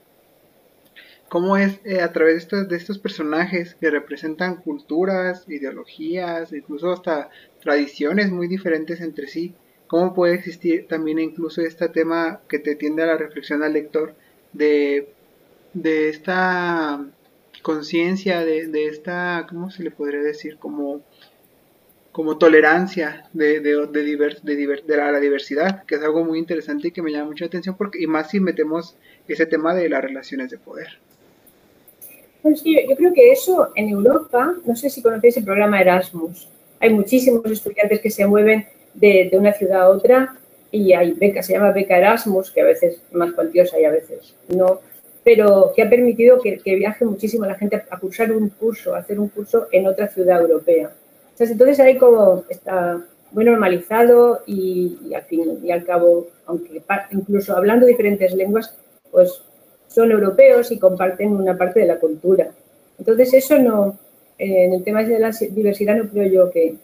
cómo 1.28 1.56
es 1.56 1.80
eh, 1.84 2.00
a 2.00 2.12
través 2.12 2.34
de 2.34 2.38
estos, 2.38 2.68
de 2.68 2.76
estos 2.76 2.98
personajes 2.98 3.74
que 3.74 3.90
representan 3.90 4.56
culturas, 4.56 5.44
ideologías, 5.48 6.52
incluso 6.52 6.92
hasta 6.92 7.30
tradiciones 7.60 8.30
muy 8.30 8.46
diferentes 8.48 9.00
entre 9.00 9.26
sí, 9.26 9.54
cómo 9.86 10.14
puede 10.14 10.34
existir 10.34 10.86
también 10.86 11.18
incluso 11.18 11.62
este 11.62 11.88
tema 11.88 12.42
que 12.48 12.58
te 12.58 12.76
tiende 12.76 13.02
a 13.02 13.06
la 13.06 13.16
reflexión 13.16 13.62
al 13.62 13.72
lector 13.72 14.14
de, 14.52 15.08
de 15.72 16.08
esta 16.10 17.04
conciencia, 17.62 18.44
de, 18.44 18.66
de, 18.66 18.86
esta, 18.86 19.46
¿cómo 19.48 19.70
se 19.70 19.82
le 19.82 19.90
podría 19.90 20.20
decir? 20.20 20.56
Como, 20.58 21.02
como 22.12 22.38
tolerancia 22.38 23.28
de, 23.32 23.60
de, 23.60 23.86
de, 23.86 24.02
de, 24.42 24.96
la, 24.96 25.20
diversidad, 25.20 25.84
que 25.84 25.96
es 25.96 26.02
algo 26.02 26.24
muy 26.24 26.38
interesante 26.38 26.88
y 26.88 26.90
que 26.90 27.02
me 27.02 27.12
llama 27.12 27.30
mucha 27.30 27.46
atención, 27.46 27.76
porque, 27.76 28.02
y 28.02 28.06
más 28.06 28.30
si 28.30 28.40
metemos 28.40 28.96
ese 29.28 29.46
tema 29.46 29.74
de 29.74 29.88
las 29.88 30.02
relaciones 30.02 30.50
de 30.50 30.58
poder. 30.58 30.98
Pues 32.42 32.60
sí, 32.60 32.76
yo 32.88 32.96
creo 32.96 33.12
que 33.12 33.32
eso 33.32 33.70
en 33.74 33.90
Europa, 33.90 34.54
no 34.64 34.74
sé 34.74 34.88
si 34.88 35.02
conocéis 35.02 35.36
el 35.36 35.44
programa 35.44 35.80
Erasmus, 35.80 36.48
hay 36.80 36.90
muchísimos 36.90 37.44
estudiantes 37.44 38.00
que 38.00 38.10
se 38.10 38.26
mueven 38.26 38.66
de, 38.94 39.28
de 39.30 39.38
una 39.38 39.52
ciudad 39.52 39.82
a 39.82 39.88
otra 39.90 40.36
y 40.70 40.92
hay 40.92 41.12
beca, 41.12 41.42
se 41.42 41.52
llama 41.52 41.72
beca 41.72 41.98
Erasmus, 41.98 42.50
que 42.50 42.62
a 42.62 42.64
veces 42.64 43.02
es 43.06 43.14
más 43.14 43.32
cuantiosa 43.32 43.78
y 43.78 43.84
a 43.84 43.90
veces 43.90 44.34
no, 44.48 44.80
pero 45.32 45.72
que 45.76 45.82
ha 45.82 45.88
permitido 45.88 46.40
que, 46.40 46.58
viaje 46.74 47.04
muchísimo 47.04 47.46
la 47.46 47.54
gente 47.54 47.76
a, 47.88 48.00
cursar 48.00 48.32
un 48.32 48.48
curso, 48.48 48.96
a 48.96 48.98
hacer 48.98 49.20
un 49.20 49.28
curso 49.28 49.68
en 49.70 49.86
otra 49.86 50.08
ciudad 50.08 50.40
europea. 50.40 50.90
Entonces, 51.38 51.78
ahí 51.78 51.96
como 51.96 52.42
está 52.48 53.00
muy 53.30 53.44
normalizado 53.44 54.42
y, 54.44 54.98
al 55.14 55.22
fin 55.22 55.60
y 55.62 55.70
al 55.70 55.84
cabo, 55.84 56.26
aunque 56.46 56.82
incluso 57.12 57.56
hablando 57.56 57.86
diferentes 57.86 58.34
lenguas, 58.34 58.76
pues 59.12 59.40
son 59.86 60.10
europeos 60.10 60.72
y 60.72 60.80
comparten 60.80 61.28
una 61.28 61.56
parte 61.56 61.78
de 61.78 61.86
la 61.86 62.00
cultura. 62.00 62.50
Entonces 62.98 63.32
eso 63.32 63.56
no, 63.56 64.00
en 64.36 64.72
el 64.72 64.82
tema 64.82 65.04
de 65.04 65.16
la 65.20 65.30
diversidad 65.30 65.94
no 65.94 66.10
creo 66.10 66.26
yo 66.28 66.50
que, 66.50 66.74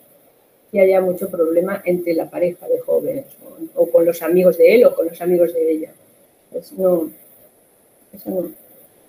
haya 0.72 1.00
mucho 1.00 1.30
problema 1.30 1.80
entre 1.86 2.12
la 2.12 2.28
pareja 2.28 2.68
de 2.68 2.78
jóvenes 2.80 3.24
o, 3.74 3.90
con 3.90 4.04
los 4.04 4.22
amigos 4.22 4.58
de 4.58 4.74
él 4.74 4.84
o 4.84 4.94
con 4.94 5.06
los 5.08 5.20
amigos 5.22 5.54
de 5.54 5.72
ella. 5.72 5.90
Pues 6.52 6.70
no, 6.74 7.10
eso 8.12 8.52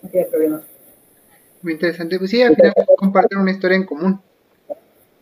no, 0.01 0.09
tiene 0.09 0.27
problema. 0.27 0.63
Muy 1.61 1.73
interesante. 1.73 2.17
Pues 2.17 2.31
sí, 2.31 2.41
al 2.41 2.55
final 2.55 2.73
comparten 2.97 3.39
una 3.39 3.51
historia 3.51 3.77
en 3.77 3.85
común. 3.85 4.21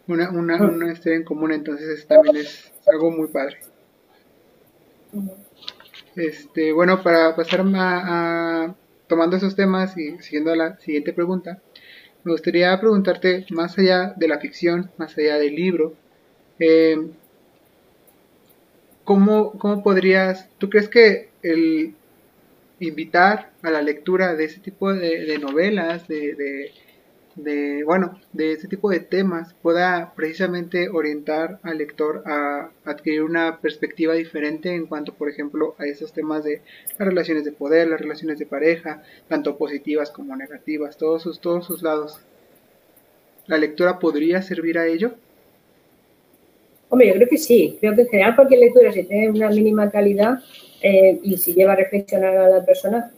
Una, 0.08 0.30
una, 0.30 0.58
ah. 0.58 0.64
una 0.64 0.92
historia 0.92 1.18
en 1.18 1.24
común, 1.24 1.52
entonces 1.52 2.06
también 2.06 2.38
es 2.38 2.72
algo 2.86 3.10
muy 3.10 3.28
padre. 3.28 3.58
Este, 6.16 6.72
bueno, 6.72 7.02
para 7.02 7.36
pasar 7.36 7.66
a, 7.76 8.76
tomando 9.08 9.38
esos 9.38 9.56
temas 9.56 9.98
y 9.98 10.18
siguiendo 10.20 10.52
a 10.52 10.56
la 10.56 10.78
siguiente 10.80 11.14
pregunta, 11.14 11.60
me 12.24 12.32
gustaría 12.32 12.80
preguntarte, 12.80 13.46
más 13.52 13.78
allá 13.78 14.14
de 14.16 14.28
la 14.28 14.40
ficción, 14.40 14.92
más 14.98 15.18
allá 15.18 15.38
del 15.38 15.56
libro, 15.56 15.94
eh, 16.60 16.98
¿cómo, 19.04 19.52
¿cómo 19.60 19.84
podrías, 19.84 20.50
tú 20.58 20.70
crees 20.70 20.90
que 20.90 21.30
el, 21.44 21.96
invitar 22.80 23.52
a 23.62 23.72
la 23.72 23.82
lectura 23.82 24.36
de 24.36 24.46
ese 24.46 24.60
tipo 24.60 24.94
de, 24.94 25.38
novelas, 25.40 26.08
de, 26.08 26.72
de, 27.36 27.84
bueno, 27.84 28.20
de 28.34 28.54
ese 28.54 28.68
tipo 28.68 28.90
de 28.90 29.00
temas, 29.00 29.54
pueda 29.62 30.14
precisamente 30.16 30.90
orientar 30.90 31.60
al 31.64 31.78
lector 31.78 32.24
a 32.26 32.72
adquirir 32.86 33.24
una 33.24 33.60
perspectiva 33.60 34.14
diferente 34.14 34.74
en 34.74 34.88
cuanto, 34.88 35.14
por 35.14 35.30
ejemplo, 35.30 35.76
a 35.78 35.86
esos 35.86 36.14
temas 36.14 36.44
de 36.44 36.62
las 36.98 37.08
relaciones 37.08 37.46
de 37.46 37.52
poder, 37.52 37.88
las 37.88 38.02
relaciones 38.02 38.40
de 38.40 38.46
pareja, 38.46 39.04
tanto 39.28 39.58
positivas 39.58 40.12
como 40.12 40.36
negativas, 40.36 40.98
todos 40.98 41.24
sus, 41.24 41.40
todos 41.40 41.66
sus 41.66 41.82
lados. 41.82 42.20
¿La 43.48 43.58
lectura 43.58 44.00
podría 44.00 44.42
servir 44.42 44.78
a 44.78 44.88
ello? 44.88 45.14
Hombre, 46.90 47.08
yo 47.10 47.16
creo 47.16 47.30
que 47.30 47.38
sí. 47.38 47.78
Creo 47.80 47.96
que 47.96 48.02
en 48.02 48.08
general 48.08 48.36
cualquier 48.36 48.62
lectura, 48.62 48.92
si 48.92 49.04
tiene 49.04 49.30
una 49.30 49.50
mínima 49.50 49.90
calidad, 49.90 50.40
eh, 50.88 51.20
y 51.24 51.36
si 51.38 51.56
lleva 51.56 51.74
a 51.74 51.78
reflexionar 51.78 52.38
a 52.38 52.48
la 52.48 52.64
persona, 52.64 53.12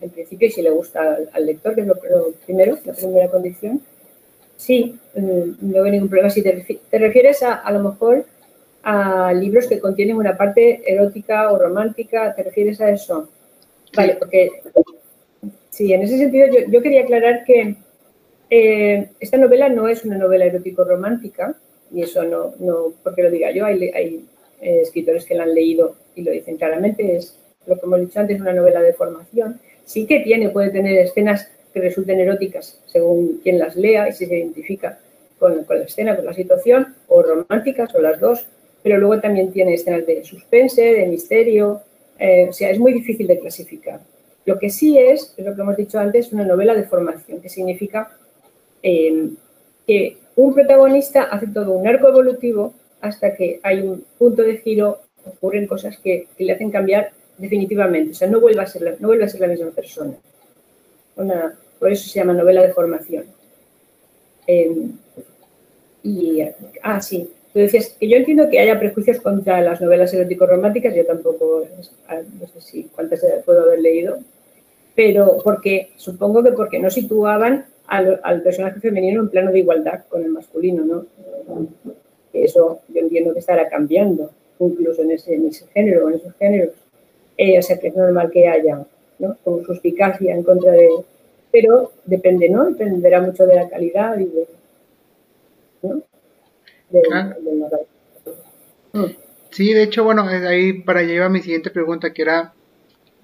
en 0.00 0.10
principio, 0.10 0.46
y 0.46 0.52
si 0.52 0.62
le 0.62 0.70
gusta 0.70 1.18
al, 1.32 1.46
lector, 1.46 1.74
que 1.74 1.80
es 1.80 1.86
lo, 1.88 1.96
primero, 2.46 2.78
la 2.84 2.92
primera 2.92 3.28
condición, 3.28 3.82
sí, 4.56 4.96
mm, 5.16 5.72
no 5.72 5.82
veo 5.82 5.90
ningún 5.90 6.08
problema. 6.08 6.30
Si 6.30 6.42
te, 6.42 6.64
refieres 6.92 7.42
a, 7.42 7.54
a 7.54 7.72
lo 7.72 7.80
mejor 7.80 8.24
a 8.84 9.32
libros 9.32 9.66
que 9.66 9.80
contienen 9.80 10.16
una 10.16 10.36
parte 10.36 10.80
erótica 10.86 11.50
o 11.50 11.58
romántica, 11.58 12.32
¿te 12.36 12.44
refieres 12.44 12.80
a 12.80 12.88
eso? 12.88 13.28
Vale, 13.96 14.14
porque 14.14 14.62
sí, 15.70 15.92
en 15.92 16.02
ese 16.02 16.18
sentido 16.18 16.46
yo, 16.68 16.80
quería 16.82 17.02
aclarar 17.02 17.42
que 17.44 17.74
eh, 18.48 19.10
esta 19.18 19.38
novela 19.38 19.68
no 19.68 19.88
es 19.88 20.04
una 20.04 20.18
novela 20.18 20.44
erótico-romántica, 20.44 21.56
y 21.90 22.00
eso 22.02 22.22
no, 22.22 22.54
no 22.60 22.92
porque 23.02 23.24
lo 23.24 23.30
diga 23.32 23.50
yo, 23.50 23.64
hay, 23.64 23.90
hay 23.90 24.24
eh, 24.60 24.82
escritores 24.82 25.24
que 25.24 25.34
la 25.34 25.42
han 25.42 25.54
leído 25.54 25.96
y 26.18 26.22
lo 26.22 26.32
dicen 26.32 26.56
claramente, 26.56 27.16
es 27.16 27.38
lo 27.66 27.76
que 27.76 27.86
hemos 27.86 28.00
dicho 28.00 28.18
antes, 28.18 28.40
una 28.40 28.52
novela 28.52 28.82
de 28.82 28.92
formación. 28.92 29.60
Sí 29.84 30.06
que 30.06 30.20
tiene, 30.20 30.50
puede 30.50 30.70
tener 30.70 30.98
escenas 30.98 31.48
que 31.72 31.80
resulten 31.80 32.18
eróticas 32.18 32.80
según 32.86 33.40
quien 33.42 33.58
las 33.58 33.76
lea 33.76 34.08
y 34.08 34.12
si 34.12 34.26
se 34.26 34.36
identifica 34.36 34.98
con, 35.38 35.64
la 35.68 35.84
escena, 35.84 36.16
con 36.16 36.24
la 36.24 36.34
situación, 36.34 36.94
o 37.06 37.22
románticas, 37.22 37.94
o 37.94 38.00
las 38.00 38.18
dos, 38.18 38.46
pero 38.82 38.98
luego 38.98 39.20
también 39.20 39.52
tiene 39.52 39.74
escenas 39.74 40.04
de 40.06 40.24
suspense, 40.24 40.82
de 40.82 41.06
misterio, 41.06 41.82
eh, 42.18 42.48
o 42.48 42.52
sea, 42.52 42.70
es 42.70 42.78
muy 42.78 42.92
difícil 42.92 43.26
de 43.28 43.38
clasificar. 43.38 44.00
Lo 44.44 44.58
que 44.58 44.70
sí 44.70 44.98
es, 44.98 45.34
es 45.36 45.44
lo 45.44 45.54
que 45.54 45.60
hemos 45.60 45.76
dicho 45.76 45.98
antes, 45.98 46.32
una 46.32 46.44
novela 46.44 46.74
de 46.74 46.84
formación, 46.84 47.40
que 47.40 47.48
significa 47.48 48.10
eh, 48.82 49.30
que 49.86 50.16
un 50.34 50.54
protagonista 50.54 51.24
hace 51.24 51.46
todo 51.48 51.72
un 51.72 51.86
arco 51.86 52.08
evolutivo 52.08 52.74
hasta 53.00 53.34
que 53.34 53.60
hay 53.62 53.80
un 53.80 54.04
punto 54.18 54.42
de 54.42 54.58
giro, 54.58 55.00
ocurren 55.24 55.66
cosas 55.66 55.98
que, 55.98 56.28
le 56.38 56.52
hacen 56.52 56.70
cambiar 56.70 57.12
definitivamente. 57.36 58.12
O 58.12 58.14
sea, 58.14 58.28
no 58.28 58.40
vuelve 58.40 58.62
a 58.62 58.66
ser 58.66 58.82
la, 58.82 58.94
no 58.98 59.08
vuelve 59.08 59.24
a 59.24 59.28
ser 59.28 59.40
la 59.40 59.48
misma 59.48 59.70
persona. 59.70 60.14
por 61.14 61.92
eso 61.92 62.08
se 62.08 62.18
llama 62.18 62.34
novela 62.34 62.62
de 62.62 62.72
formación. 62.72 63.24
Em, 64.46 64.92
y, 66.02 66.42
ah, 66.82 67.00
sí. 67.00 67.30
Tú 67.52 67.60
decías 67.60 67.96
que 67.98 68.08
yo 68.08 68.16
entiendo 68.16 68.48
que 68.50 68.60
haya 68.60 68.78
prejuicios 68.78 69.20
contra 69.20 69.60
las 69.62 69.80
novelas 69.80 70.12
erótico-románticas, 70.12 70.94
yo 70.94 71.04
tampoco, 71.06 71.66
ah, 72.08 72.20
no 72.40 72.46
sé 72.46 72.60
si 72.60 72.84
cuántas 72.84 73.24
puedo 73.44 73.62
haber 73.62 73.80
leído, 73.80 74.18
pero 74.94 75.38
porque 75.42 75.90
supongo 75.96 76.42
que 76.42 76.52
porque 76.52 76.78
no 76.78 76.90
situaban 76.90 77.66
al, 77.86 78.20
al 78.22 78.42
personaje 78.42 78.80
femenino 78.80 79.20
en 79.20 79.30
plano 79.30 79.50
de 79.50 79.60
igualdad 79.60 80.04
con 80.08 80.22
el 80.22 80.30
masculino, 80.30 80.84
¿no? 80.84 81.06
eso 82.32 82.80
yo 82.88 83.00
entiendo 83.00 83.32
que 83.32 83.40
estará 83.40 83.68
cambiando, 83.68 84.30
incluso 84.58 85.02
en 85.02 85.12
ese, 85.12 85.38
género 85.72 86.06
o 86.06 86.08
en 86.08 86.14
esos 86.16 86.34
géneros. 86.34 86.74
Eh, 87.36 87.58
o 87.58 87.62
sea 87.62 87.78
que 87.78 87.88
es 87.88 87.96
normal 87.96 88.30
que 88.30 88.48
haya, 88.48 88.84
¿no? 89.18 89.36
Como 89.44 89.64
suspicacia 89.64 90.34
en 90.34 90.42
contra 90.42 90.72
de. 90.72 90.88
Pero 91.52 91.92
depende, 92.04 92.48
¿no? 92.48 92.64
Dependerá 92.66 93.20
mucho 93.20 93.46
de 93.46 93.54
la 93.54 93.68
calidad 93.68 94.18
y 94.18 94.24
de. 94.24 94.48
¿no? 95.82 96.02
Ah. 97.12 97.36
Mm. 98.92 99.04
Sí, 99.50 99.72
de 99.72 99.82
hecho, 99.82 100.04
bueno, 100.04 100.22
ahí 100.22 100.72
para 100.82 101.00
allá 101.00 101.14
iba 101.14 101.28
mi 101.28 101.40
siguiente 101.40 101.70
pregunta, 101.70 102.12
que 102.12 102.22
era 102.22 102.52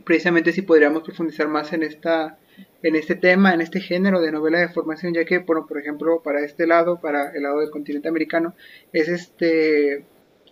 precisamente 0.05 0.53
si 0.53 0.63
podríamos 0.63 1.03
profundizar 1.03 1.49
más 1.49 1.73
en 1.73 1.83
esta 1.83 2.39
en 2.85 2.97
este 2.97 3.15
tema, 3.15 3.55
en 3.55 3.63
este 3.63 3.81
género 3.81 4.21
de 4.21 4.31
novela 4.31 4.59
de 4.59 4.69
formación, 4.69 5.15
ya 5.15 5.25
que, 5.25 5.39
bueno, 5.39 5.67
por 5.67 5.79
ejemplo, 5.79 6.21
para 6.23 6.45
este 6.45 6.67
lado, 6.67 7.01
para 7.01 7.31
el 7.33 7.43
lado 7.43 7.61
del 7.61 7.71
continente 7.71 8.09
americano, 8.09 8.55
es 8.93 9.09
este, 9.09 10.05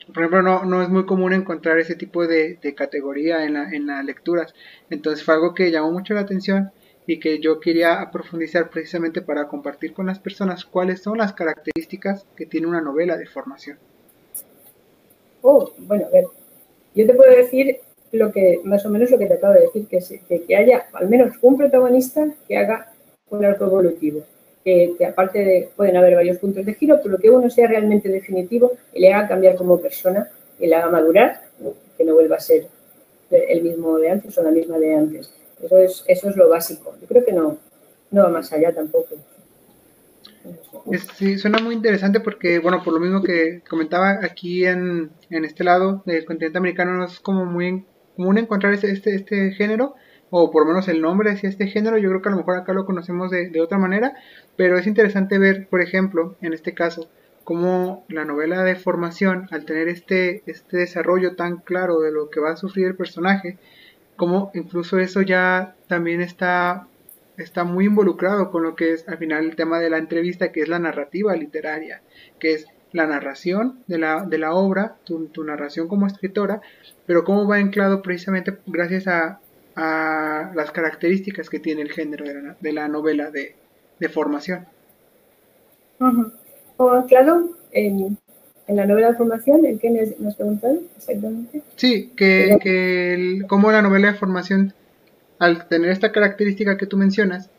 por 0.07 0.19
ejemplo, 0.19 0.43
no, 0.43 0.65
no 0.65 0.83
es 0.83 0.89
muy 0.89 1.07
común 1.07 1.33
encontrar 1.33 1.79
ese 1.79 1.95
tipo 1.95 2.27
de, 2.27 2.59
categoría 2.77 3.45
en, 3.45 3.55
la, 3.55 3.71
en 3.71 3.87
las 3.87 4.05
lecturas. 4.05 4.55
Entonces 4.91 5.25
fue 5.25 5.35
algo 5.35 5.55
que 5.55 5.71
llamó 5.71 5.93
mucho 5.93 6.15
la 6.15 6.21
atención 6.21 6.73
y 7.07 7.19
que 7.19 7.41
yo 7.41 7.61
quería 7.61 8.09
profundizar 8.13 8.71
precisamente 8.71 9.23
para 9.23 9.49
compartir 9.49 9.93
con 9.93 10.07
las 10.07 10.19
personas 10.19 10.65
cuáles 10.65 11.03
son 11.03 11.19
las 11.19 11.33
características 11.33 12.27
que 12.37 12.47
tiene 12.47 12.67
una 12.67 12.81
novela 12.81 13.17
de 13.17 13.27
formación. 13.27 13.79
Oh, 15.43 15.73
bueno, 15.79 16.07
a 16.07 16.11
ver, 16.11 16.25
yo 16.95 17.07
te 17.07 17.15
puedo 17.15 17.31
decir 17.35 17.79
lo 18.13 18.31
que, 18.31 18.61
más 18.65 18.85
o 18.87 18.91
menos 18.91 19.11
lo 19.11 19.19
que 19.19 19.27
te 19.27 19.35
acabo 19.35 19.55
de 19.55 19.63
decir, 19.63 19.87
que, 19.89 20.41
que, 20.41 20.57
haya 20.57 20.87
al 20.93 21.09
menos 21.09 21.37
un 21.41 21.57
protagonista 21.57 22.27
que 22.47 22.57
haga 22.57 22.93
un 23.31 23.45
arco 23.45 23.65
evolutivo. 23.65 24.23
Que, 24.65 24.95
aparte 25.05 25.41
de, 25.41 25.69
pueden 25.75 25.97
haber 25.97 26.15
varios 26.15 26.39
puntos 26.39 26.65
de 26.65 26.75
giro, 26.75 27.01
pero 27.03 27.19
que 27.19 27.31
uno 27.31 27.51
sea 27.51 27.67
realmente 27.67 28.09
definitivo 28.09 28.73
y 28.93 29.01
le 29.01 29.13
haga 29.13 29.29
cambiar 29.29 29.57
como 29.57 29.81
persona, 29.81 30.31
y 30.59 30.69
le 30.69 30.77
haga 30.77 30.89
madurar, 30.89 31.41
que 31.97 32.05
no 32.05 32.15
vuelva 32.15 32.37
a 32.37 32.41
ser 32.41 32.69
el 33.31 33.63
mismo 33.63 33.99
de 33.99 34.11
antes 34.11 34.37
o 34.39 34.43
la 34.43 34.51
misma 34.51 34.79
de 34.79 34.95
antes. 34.95 35.33
Eso 35.63 35.79
es, 35.79 36.05
eso 36.07 36.29
es 36.29 36.37
lo 36.37 36.49
básico. 36.49 36.95
Yo 37.01 37.07
creo 37.07 37.25
que 37.25 37.33
no, 37.33 37.59
no 38.11 38.23
va 38.23 38.29
más 38.29 38.53
allá 38.53 38.73
tampoco. 38.73 39.17
sí, 41.17 41.39
suena 41.39 41.59
muy 41.59 41.75
interesante 41.75 42.21
porque, 42.21 42.59
bueno, 42.59 42.83
por 42.85 42.93
lo 42.93 43.01
mismo 43.01 43.23
que 43.23 43.63
comentaba 43.69 44.19
aquí 44.23 44.65
en, 44.67 45.11
en 45.31 45.45
este 45.45 45.65
lado 45.65 46.03
del 46.05 46.25
continente 46.25 46.59
americano, 46.59 46.93
no 46.93 47.07
es 47.07 47.21
como 47.21 47.45
muy 47.45 47.85
común 48.17 48.39
encontrar 48.39 48.75
este, 48.75 48.91
este, 48.91 49.15
este 49.15 49.53
género, 49.53 49.95
o 50.35 50.51
por 50.51 50.63
lo 50.63 50.69
menos 50.69 50.89
el 50.89 51.03
nombre 51.03 51.35
de 51.35 51.47
este 51.47 51.67
género, 51.67 51.99
yo 51.99 52.09
creo 52.09 52.23
que 52.23 52.31
a 52.31 52.33
lo 52.33 52.39
mejor 52.39 52.57
acá 52.57 52.73
lo 52.73 52.87
conocemos 52.87 53.31
de, 53.31 53.51
de 53.51 53.61
otra 53.61 53.77
manera, 53.77 54.15
pero 54.57 54.79
es 54.79 54.87
interesante 54.87 55.39
ver, 55.39 55.69
por 55.69 55.83
ejemplo, 55.83 56.37
en 56.41 56.55
este 56.55 56.73
caso, 56.73 57.11
cómo 57.45 58.07
la 58.09 58.25
novela 58.25 58.63
de 58.63 58.75
formación, 58.75 59.47
al 59.51 59.67
tener 59.67 59.89
este, 59.89 60.43
este 60.47 60.79
desarrollo 60.79 61.37
tan 61.37 61.59
claro 61.59 62.01
de 62.01 62.13
lo 62.13 62.31
que 62.31 62.41
va 62.41 62.53
a 62.53 62.57
sufrir 62.57 62.87
el 62.87 62.97
personaje, 62.97 63.59
como 64.17 64.51
incluso 64.55 64.99
eso 64.99 65.21
ya 65.21 65.75
también 65.87 66.23
está, 66.23 66.87
está 67.37 67.65
muy 67.65 67.85
involucrado 67.85 68.51
con 68.51 68.63
lo 68.63 68.75
que 68.75 68.95
es 68.95 69.07
al 69.11 69.19
final 69.19 69.45
el 69.45 69.55
tema 69.55 69.81
de 69.81 69.91
la 69.91 69.99
entrevista, 69.99 70.51
que 70.51 70.63
es 70.63 70.69
la 70.69 70.79
narrativa 70.79 71.37
literaria, 71.37 72.01
que 72.39 72.55
es 72.55 72.67
la 72.93 73.07
narración 73.07 73.81
de 73.87 73.99
la, 73.99 74.25
de 74.25 74.39
la 74.39 74.55
obra, 74.55 74.97
tu, 75.05 75.29
narración 75.45 75.89
como 75.89 76.07
escritora, 76.07 76.63
pero 77.05 77.25
cómo 77.25 77.47
va 77.47 77.57
anclado 77.57 78.01
precisamente 78.01 78.57
gracias 78.67 79.07
a, 79.09 79.41
a 79.77 80.53
las 80.55 80.71
características 80.71 81.49
que 81.49 81.59
tiene 81.59 81.83
el 81.83 81.93
género 81.93 82.25
de 82.25 82.35
la, 82.35 82.57
de 82.61 82.73
la 82.73 82.89
novela 82.89 83.31
de, 83.31 83.55
de 83.99 84.09
formación. 84.09 84.67
O 86.77 86.91
anclado 86.91 87.51
en, 87.71 88.19
en 88.67 88.77
la 88.77 88.87
novela 88.87 89.13
de 89.13 89.17
formación, 89.17 89.65
¿el 89.65 89.79
que 89.79 90.15
nos 90.19 90.35
preguntan 90.35 90.81
exactamente? 90.97 91.63
Sí, 91.77 92.13
que, 92.17 92.59
que 92.61 93.15
el, 93.15 93.47
cómo 93.47 93.71
la 93.71 93.83
novela 93.83 94.13
de 94.13 94.19
formación, 94.19 94.75
al 95.39 95.69
tener 95.69 95.91
esta 95.91 96.13
característica 96.13 96.77
que 96.77 96.87
tú 96.87 96.97
mencionas, 96.97 97.51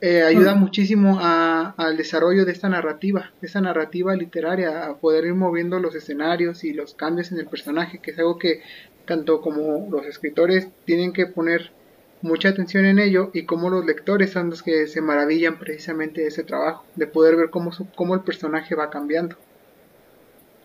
eh, 0.00 0.22
ayuda 0.22 0.54
muchísimo 0.54 1.18
a, 1.20 1.74
al 1.76 1.96
desarrollo 1.96 2.44
de 2.44 2.52
esta 2.52 2.68
narrativa, 2.68 3.32
de 3.40 3.46
esta 3.46 3.60
narrativa 3.60 4.14
literaria, 4.14 4.86
a 4.86 4.96
poder 4.96 5.24
ir 5.24 5.34
moviendo 5.34 5.78
los 5.80 5.94
escenarios 5.94 6.64
y 6.64 6.72
los 6.72 6.94
cambios 6.94 7.32
en 7.32 7.38
el 7.38 7.46
personaje, 7.46 7.98
que 7.98 8.12
es 8.12 8.18
algo 8.18 8.38
que 8.38 8.60
tanto 9.06 9.40
como 9.40 9.88
los 9.90 10.06
escritores 10.06 10.68
tienen 10.84 11.12
que 11.12 11.26
poner 11.26 11.72
mucha 12.20 12.48
atención 12.48 12.84
en 12.84 12.98
ello 12.98 13.30
y 13.32 13.44
como 13.44 13.70
los 13.70 13.84
lectores 13.84 14.30
son 14.30 14.50
los 14.50 14.62
que 14.62 14.86
se 14.86 15.00
maravillan 15.00 15.58
precisamente 15.58 16.20
de 16.20 16.28
ese 16.28 16.44
trabajo, 16.44 16.84
de 16.96 17.06
poder 17.06 17.36
ver 17.36 17.50
cómo, 17.50 17.70
cómo 17.94 18.14
el 18.14 18.20
personaje 18.20 18.74
va 18.74 18.90
cambiando. 18.90 19.36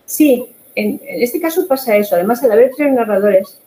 Sí, 0.06 0.54
en, 0.76 1.00
este 1.04 1.40
caso 1.40 1.68
pasa 1.68 1.96
eso. 1.98 2.16
Además, 2.16 2.44
al 2.44 2.52
haber 2.52 2.72
tres 2.76 2.92
narradores, 2.92 3.60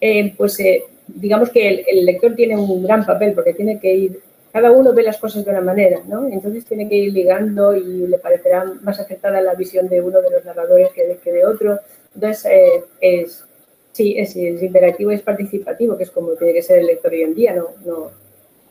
eh, 0.00 0.34
pues 0.36 0.58
eh, 0.60 0.82
digamos 1.06 1.50
que 1.50 1.84
el, 1.86 2.04
lector 2.04 2.34
tiene 2.34 2.56
un 2.56 2.82
gran 2.82 3.04
papel 3.04 3.32
porque 3.34 3.54
tiene 3.54 3.78
que 3.78 3.94
ir, 3.94 4.20
cada 4.52 4.72
uno 4.72 4.92
ve 4.92 5.02
las 5.02 5.18
cosas 5.18 5.44
de 5.44 5.50
una 5.50 5.60
manera, 5.60 6.00
¿no? 6.06 6.26
Entonces 6.26 6.64
tiene 6.64 6.88
que 6.88 6.96
ir 6.96 7.12
ligando 7.12 7.74
y 7.74 8.06
le 8.06 8.18
parecerá 8.18 8.64
más 8.82 8.98
acertada 8.98 9.40
la 9.40 9.54
visión 9.54 9.88
de 9.88 10.00
uno 10.00 10.20
de 10.20 10.30
los 10.30 10.44
narradores 10.44 10.90
que 10.90 11.30
de, 11.30 11.46
otro. 11.46 11.80
Entonces, 12.14 12.44
eh, 12.46 12.84
es, 13.00 13.44
sí, 13.92 14.14
es, 14.18 14.34
interactivo 14.36 15.12
y 15.12 15.14
es 15.14 15.22
participativo, 15.22 15.96
que 15.96 16.04
es 16.04 16.10
como 16.10 16.32
tiene 16.32 16.52
que 16.52 16.62
ser 16.62 16.80
el 16.80 16.86
lector 16.86 17.12
hoy 17.12 17.22
en 17.22 17.34
día, 17.34 17.54
no, 17.54 17.68
no, 17.84 18.10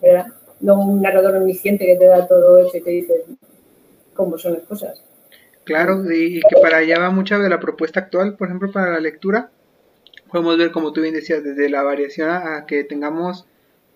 ¿verdad? 0.01 0.27
no 0.61 0.81
un 0.81 1.01
narrador 1.01 1.35
omnisciente 1.35 1.85
que 1.85 1.95
te 1.95 2.05
da 2.05 2.27
todo 2.27 2.57
eso 2.57 2.77
y 2.77 2.81
te 2.81 2.91
dice 2.91 3.13
cómo 4.13 4.37
son 4.37 4.53
las 4.53 4.63
cosas. 4.63 5.03
Claro, 5.63 6.03
y, 6.11 6.41
que 6.41 6.61
para 6.61 6.77
allá 6.77 6.99
va 6.99 7.11
mucha 7.11 7.37
de 7.37 7.49
la 7.49 7.59
propuesta 7.59 7.99
actual, 7.99 8.35
por 8.35 8.47
ejemplo, 8.47 8.71
para 8.71 8.91
la 8.91 8.99
lectura. 8.99 9.51
Podemos 10.31 10.57
ver, 10.57 10.71
como 10.71 10.91
tú 10.93 11.01
bien 11.01 11.13
decías, 11.13 11.43
desde 11.43 11.69
la 11.69 11.83
variación 11.83 12.29
a, 12.29 12.65
que 12.67 12.83
tengamos 12.83 13.45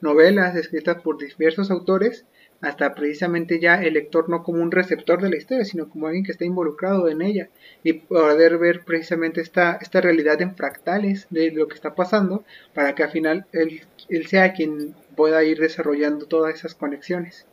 novelas 0.04 0.56
escritas 0.56 1.02
por 1.02 1.18
diversos 1.18 1.72
autores, 1.72 2.26
hasta 2.62 2.94
precisamente 2.94 3.60
ya 3.60 3.82
el 3.82 3.96
lector 3.96 4.30
no 4.30 4.44
como 4.44 4.62
un 4.62 4.72
receptor 4.72 5.22
de 5.22 5.30
la 5.30 5.38
historia, 5.38 5.66
sino 5.66 5.90
como 5.90 6.08
alguien 6.08 6.24
que 6.24 6.32
está 6.32 6.46
involucrado 6.46 7.10
en 7.10 7.22
ella 7.22 7.50
y 7.84 7.94
poder 7.94 8.58
ver 8.58 8.84
precisamente 8.86 9.42
esta, 9.42 9.80
esta 9.82 10.02
realidad 10.02 10.42
en 10.42 10.56
fractales 10.56 11.28
de 11.30 11.52
lo 11.52 11.68
que 11.68 11.76
está 11.76 11.96
pasando 11.96 12.44
para 12.74 12.96
que 12.96 13.04
al 13.04 13.12
final 13.12 13.46
él, 13.52 13.82
él 14.10 14.28
sea 14.28 14.54
quien 14.54 14.96
pueda 15.16 15.44
ir 15.44 15.60
desarrollando 15.60 16.26
todas 16.26 16.56
esas 16.56 16.76
conexiones. 16.76 17.46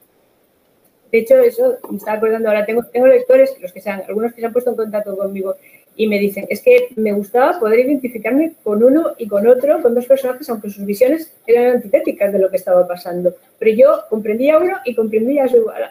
De 1.10 1.18
hecho, 1.18 1.36
eso 1.38 1.78
me 1.90 1.96
estaba 1.96 2.18
acordando 2.18 2.48
ahora, 2.48 2.64
tengo, 2.64 2.84
tengo 2.84 3.08
lectores, 3.08 3.56
los 3.60 3.72
que 3.72 3.80
sean, 3.80 4.02
algunos 4.06 4.32
que 4.32 4.40
se 4.40 4.46
han 4.46 4.52
puesto 4.52 4.70
en 4.70 4.76
contacto 4.76 5.16
conmigo 5.16 5.56
y 5.96 6.06
me 6.06 6.18
dicen, 6.18 6.46
es 6.48 6.62
que 6.62 6.88
me 6.96 7.12
gustaba 7.12 7.58
poder 7.58 7.80
identificarme 7.80 8.54
con 8.62 8.82
uno 8.82 9.14
y 9.18 9.28
con 9.28 9.46
otro, 9.46 9.82
con 9.82 9.94
dos 9.94 10.06
personajes, 10.06 10.48
aunque 10.48 10.70
sus 10.70 10.84
visiones 10.84 11.32
eran 11.46 11.76
antitéticas 11.76 12.32
de 12.32 12.38
lo 12.38 12.50
que 12.50 12.56
estaba 12.56 12.86
pasando. 12.88 13.34
Pero 13.58 13.76
yo 13.76 14.02
comprendía 14.08 14.54
a 14.54 14.58
uno 14.58 14.76
y 14.84 14.94
comprendía 14.94 15.46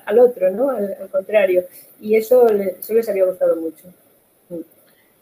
al, 0.05 0.19
otro, 0.19 0.49
¿no? 0.51 0.69
Al, 0.71 0.97
contrario. 1.11 1.65
Y 2.01 2.15
eso, 2.15 2.47
eso 2.49 2.93
les 2.93 3.09
había 3.09 3.25
gustado 3.25 3.55
mucho 3.57 3.85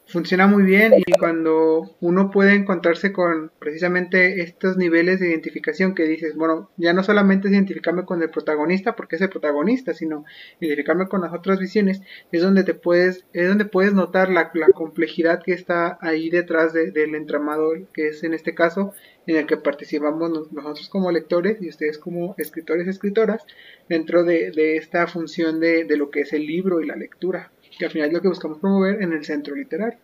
funciona 0.07 0.47
muy 0.47 0.63
bien 0.63 0.93
y 0.95 1.11
cuando 1.19 1.95
uno 1.99 2.31
puede 2.31 2.53
encontrarse 2.53 3.11
con 3.11 3.51
precisamente 3.59 4.41
estos 4.41 4.77
niveles 4.77 5.19
de 5.19 5.29
identificación 5.29 5.95
que 5.95 6.05
dices, 6.05 6.35
bueno, 6.35 6.71
ya 6.77 6.93
no 6.93 7.03
solamente 7.03 7.47
es 7.47 7.53
identificarme 7.53 8.05
con 8.05 8.21
el 8.21 8.29
protagonista 8.29 8.95
porque 8.95 9.17
es 9.17 9.21
el 9.21 9.29
protagonista, 9.29 9.93
sino 9.93 10.25
identificarme 10.59 11.07
con 11.07 11.21
las 11.21 11.33
otras 11.33 11.59
visiones, 11.59 12.01
es 12.31 12.41
donde 12.41 12.63
te 12.63 12.73
puedes, 12.73 13.25
es 13.33 13.47
donde 13.47 13.65
puedes 13.65 13.93
notar 13.93 14.29
la, 14.29 14.51
complejidad 14.73 15.43
que 15.43 15.53
está 15.53 15.97
ahí 16.01 16.29
detrás 16.29 16.73
del 16.73 17.15
entramado, 17.15 17.71
que 17.93 18.07
es 18.07 18.23
en 18.23 18.33
este 18.33 18.53
caso 18.55 18.93
en 19.25 19.35
el 19.35 19.45
que 19.45 19.57
participamos 19.57 20.51
nosotros 20.51 20.89
como 20.89 21.11
lectores 21.11 21.61
y 21.61 21.69
ustedes 21.69 21.97
como 21.97 22.33
escritores 22.37 22.87
y 22.87 22.91
escritoras 22.91 23.43
dentro 23.89 24.23
de, 24.23 24.51
de 24.51 24.77
esta 24.77 25.07
función 25.07 25.59
de, 25.59 25.83
de 25.83 25.97
lo 25.97 26.09
que 26.09 26.21
es 26.21 26.33
el 26.33 26.45
libro 26.45 26.81
y 26.81 26.87
la 26.87 26.95
lectura 26.95 27.51
que 27.77 27.85
al 27.85 27.91
final 27.91 28.07
es 28.07 28.13
lo 28.13 28.21
que 28.21 28.27
buscamos 28.27 28.59
promover 28.59 29.01
en 29.01 29.13
el 29.13 29.23
centro 29.25 29.55
literario. 29.55 29.99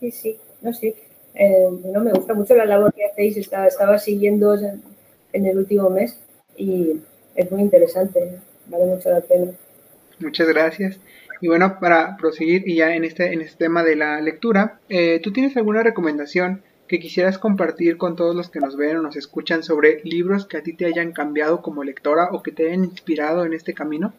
Sí, 0.00 0.10
sí, 0.10 0.36
no 0.62 0.72
sé. 0.72 0.94
Eh, 1.34 1.68
no, 1.92 2.00
me 2.00 2.12
gusta 2.12 2.34
mucho 2.34 2.54
la 2.54 2.64
labor 2.64 2.92
que 2.94 3.04
hacéis, 3.04 3.36
estaba, 3.36 3.66
estaba 3.66 3.98
siguiendo 3.98 4.54
en 4.54 5.46
el 5.46 5.58
último 5.58 5.90
mes 5.90 6.18
y 6.56 7.00
es 7.34 7.50
muy 7.50 7.62
interesante, 7.62 8.38
vale 8.66 8.86
mucho 8.86 9.10
la 9.10 9.20
pena. 9.20 9.52
Muchas 10.20 10.48
gracias. 10.48 11.00
Y 11.40 11.48
bueno, 11.48 11.78
para 11.80 12.16
proseguir 12.16 12.66
y 12.66 12.76
ya 12.76 12.94
en 12.94 13.04
este, 13.04 13.32
en 13.32 13.40
este 13.40 13.64
tema 13.64 13.82
de 13.82 13.96
la 13.96 14.20
lectura, 14.20 14.78
eh, 14.88 15.20
¿tú 15.22 15.32
tienes 15.32 15.56
alguna 15.56 15.82
recomendación 15.82 16.62
que 16.86 17.00
quisieras 17.00 17.38
compartir 17.38 17.96
con 17.96 18.14
todos 18.14 18.36
los 18.36 18.50
que 18.50 18.60
nos 18.60 18.76
ven 18.76 18.96
o 18.96 19.02
nos 19.02 19.16
escuchan 19.16 19.62
sobre 19.62 20.00
libros 20.04 20.46
que 20.46 20.58
a 20.58 20.62
ti 20.62 20.74
te 20.74 20.86
hayan 20.86 21.12
cambiado 21.12 21.62
como 21.62 21.82
lectora 21.82 22.28
o 22.30 22.42
que 22.42 22.52
te 22.52 22.68
hayan 22.68 22.84
inspirado 22.84 23.44
en 23.44 23.54
este 23.54 23.74
camino? 23.74 24.12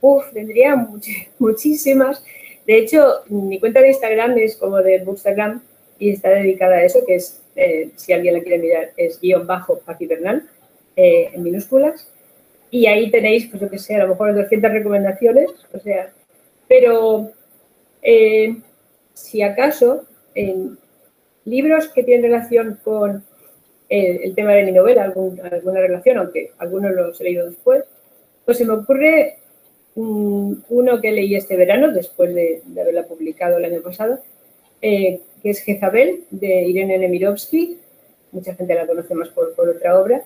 Uf, 0.00 0.32
tendría 0.32 0.76
muchísimas. 1.38 2.24
De 2.66 2.78
hecho, 2.78 3.22
mi 3.28 3.58
cuenta 3.58 3.80
de 3.80 3.88
Instagram 3.88 4.36
es 4.38 4.56
como 4.56 4.78
de 4.78 4.98
Bookstagram 4.98 5.62
y 5.98 6.10
está 6.10 6.30
dedicada 6.30 6.76
a 6.76 6.84
eso, 6.84 7.00
que 7.06 7.16
es, 7.16 7.42
eh, 7.56 7.90
si 7.96 8.12
alguien 8.12 8.34
la 8.34 8.40
quiere 8.40 8.58
mirar, 8.58 8.90
es 8.96 9.20
guion 9.20 9.46
bajo 9.46 9.78
Paqui 9.80 10.06
Bernal, 10.06 10.48
eh, 10.96 11.30
en 11.32 11.42
minúsculas. 11.42 12.12
Y 12.70 12.86
ahí 12.86 13.10
tenéis, 13.10 13.46
pues 13.46 13.62
yo 13.62 13.70
que 13.70 13.78
sé, 13.78 13.96
a 13.96 14.04
lo 14.04 14.08
mejor 14.08 14.34
200 14.34 14.70
recomendaciones, 14.70 15.50
o 15.72 15.78
sea, 15.78 16.12
pero 16.68 17.32
eh, 18.02 18.56
si 19.14 19.42
acaso, 19.42 20.04
en 20.34 20.78
libros 21.46 21.88
que 21.88 22.02
tienen 22.02 22.30
relación 22.30 22.78
con 22.84 23.24
el, 23.88 24.34
tema 24.34 24.52
de 24.52 24.64
mi 24.64 24.72
novela, 24.72 25.04
alguna 25.04 25.80
relación, 25.80 26.18
aunque 26.18 26.52
algunos 26.58 26.92
los 26.92 27.20
he 27.20 27.24
leído 27.24 27.48
después, 27.48 27.84
pues 28.44 28.58
se 28.58 28.66
me 28.66 28.74
ocurre 28.74 29.37
uno 29.98 31.00
que 31.00 31.10
leí 31.10 31.34
este 31.34 31.56
verano, 31.56 31.92
después 31.92 32.34
de, 32.34 32.62
haberla 32.80 33.04
publicado 33.04 33.58
el 33.58 33.64
año 33.64 33.80
pasado, 33.82 34.20
eh, 34.80 35.20
que 35.42 35.50
es 35.50 35.60
Jezabel, 35.60 36.24
de 36.30 36.62
Irene 36.62 36.98
Nemirovsky. 36.98 37.78
Mucha 38.30 38.54
gente 38.54 38.74
la 38.74 38.86
conoce 38.86 39.14
más 39.14 39.28
por, 39.30 39.54
otra 39.58 39.98
obra, 39.98 40.22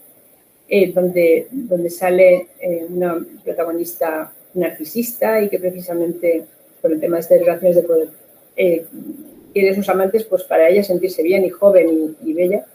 eh, 0.69 0.93
donde, 0.93 1.49
sale 1.91 2.49
eh, 2.61 2.87
una 2.89 3.25
protagonista 3.45 4.33
narcisista 4.55 5.41
y 5.41 5.49
que 5.49 5.59
precisamente 5.59 6.45
por 6.83 6.93
el 6.93 7.01
tema 7.01 7.17
de 7.17 7.21
estas 7.21 7.41
relaciones 7.41 7.77
de 7.77 7.83
poder 7.83 8.09
quiere 8.55 9.75
sus 9.75 9.89
amantes 9.89 10.25
pues 10.25 10.43
para 10.45 10.69
ella 10.69 10.83
sentirse 10.83 11.23
bien 11.23 11.45
y 11.45 11.51
joven 11.51 12.17
y, 12.23 12.33
bella, 12.35 12.67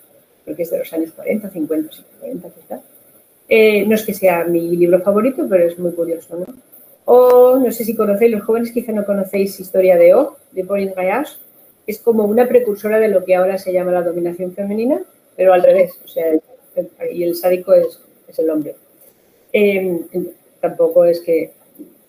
porque 0.46 0.64
es 0.64 0.72
de 0.72 0.80
los 0.80 0.94
años 0.94 1.12
40, 1.12 1.50
50, 1.50 1.90
40 2.20 2.50
quizá. 2.50 2.82
no 3.88 3.96
es 3.96 4.04
que 4.04 4.14
sea 4.14 4.44
mi 4.46 4.76
libro 4.76 5.02
favorito, 5.02 5.46
pero 5.48 5.68
es 5.68 5.78
muy 5.78 5.92
curioso, 5.92 6.38
¿no? 6.38 6.46
O 7.10 7.58
no 7.58 7.72
sé 7.72 7.86
si 7.86 7.96
conocéis, 7.96 8.34
los 8.34 8.44
jóvenes 8.44 8.74
quizá 8.74 8.92
no 8.92 9.06
conocéis 9.06 9.62
Historia 9.62 9.96
de 9.96 10.14
O, 10.14 10.36
de 10.52 10.66
Pauline 10.66 10.92
Gayas. 10.94 11.40
Es 11.88 12.00
como 12.00 12.26
una 12.26 12.50
precursora 12.50 13.00
de 13.00 13.08
lo 13.08 13.24
que 13.24 13.34
ahora 13.34 13.58
se 13.58 13.72
llama 13.72 13.94
la 13.94 14.02
dominación 14.02 14.52
femenina, 14.52 15.02
pero 15.38 15.54
al 15.54 15.64
revés. 15.64 15.98
O 16.04 16.08
sea, 16.10 16.34
y 17.10 17.24
el 17.24 17.36
sádico 17.36 17.74
es, 17.74 18.02
el 18.38 18.50
hombre. 18.50 18.76
Em, 19.54 20.02
tampoco 20.60 21.06
es 21.06 21.22
que 21.22 21.54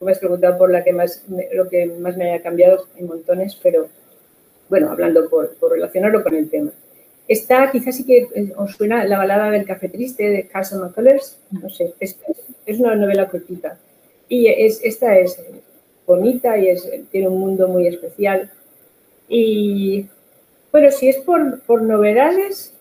me 0.00 0.10
has 0.10 0.18
preguntado 0.18 0.58
por 0.58 0.72
la 0.72 0.82
que 0.82 0.92
más, 0.92 1.24
lo 1.52 1.68
que 1.68 1.86
más 1.86 2.16
me 2.16 2.32
haya 2.32 2.42
cambiado 2.42 2.88
en 2.96 3.06
montones, 3.06 3.56
pero 3.62 3.86
bueno, 4.68 4.90
hablando 4.90 5.30
por, 5.30 5.56
relacionarlo 5.70 6.24
con 6.24 6.34
el 6.34 6.50
tema. 6.50 6.72
Está, 7.28 7.70
quizás 7.70 7.94
sí 7.94 8.04
que 8.04 8.26
eh, 8.34 8.52
os 8.56 8.72
suena 8.72 9.04
la 9.04 9.18
balada 9.18 9.52
del 9.52 9.64
café 9.64 9.88
triste 9.88 10.28
de 10.28 10.48
Castle 10.48 10.80
McCullers, 10.80 11.38
no 11.52 11.70
sé, 11.70 11.94
es, 12.00 12.18
es 12.66 12.80
una 12.80 12.96
novela 12.96 13.28
cortita. 13.28 13.78
Y 14.28 14.46
es, 14.48 14.80
esta 14.82 15.18
es 15.18 15.40
bonita 16.06 16.58
y 16.58 16.68
es, 16.68 16.88
tiene 17.10 17.28
un 17.28 17.38
mundo 17.38 17.68
muy 17.68 17.86
especial. 17.86 18.50
Y 19.28 20.06
bueno, 20.72 20.90
si 20.90 21.08
es 21.08 21.16
por, 21.18 21.60
por 21.60 21.82
novedades, 21.82 22.74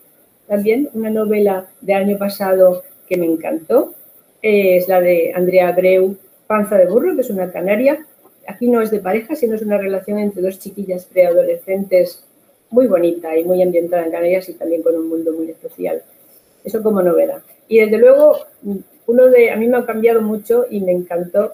también 0.47 0.89
una 0.93 1.09
novela 1.09 1.67
de 1.81 1.93
año 1.93 2.17
pasado 2.17 2.83
que 3.07 3.17
me 3.17 3.25
encantó, 3.25 3.93
es 4.41 4.87
la 4.87 5.01
de 5.01 5.33
Andrea 5.35 5.69
Abreu, 5.69 6.17
Panza 6.47 6.77
de 6.77 6.85
Burro, 6.85 7.15
que 7.15 7.21
es 7.21 7.29
una 7.29 7.51
canaria. 7.51 8.05
Aquí 8.47 8.67
no 8.69 8.81
es 8.81 8.91
de 8.91 8.99
pareja, 8.99 9.35
sino 9.35 9.55
es 9.55 9.61
una 9.61 9.77
relación 9.77 10.19
entre 10.19 10.41
dos 10.41 10.59
chiquillas 10.59 11.05
preadolescentes 11.05 12.23
muy 12.69 12.87
bonita 12.87 13.37
y 13.37 13.43
muy 13.43 13.61
ambientada 13.61 14.05
en 14.05 14.11
Canarias 14.11 14.49
y 14.49 14.53
también 14.53 14.81
con 14.83 14.95
un 14.95 15.07
mundo 15.07 15.33
muy 15.33 15.49
especial. 15.49 16.01
Eso 16.63 16.83
como 16.83 17.01
novela. 17.01 17.41
Y 17.67 17.79
desde 17.79 17.97
luego, 17.97 18.37
uno 19.07 19.27
de, 19.27 19.51
a 19.51 19.55
mí 19.55 19.67
me 19.67 19.77
ha 19.77 19.85
cambiado 19.85 20.21
mucho 20.21 20.65
y 20.69 20.81
me 20.81 20.91
encantó 20.91 21.53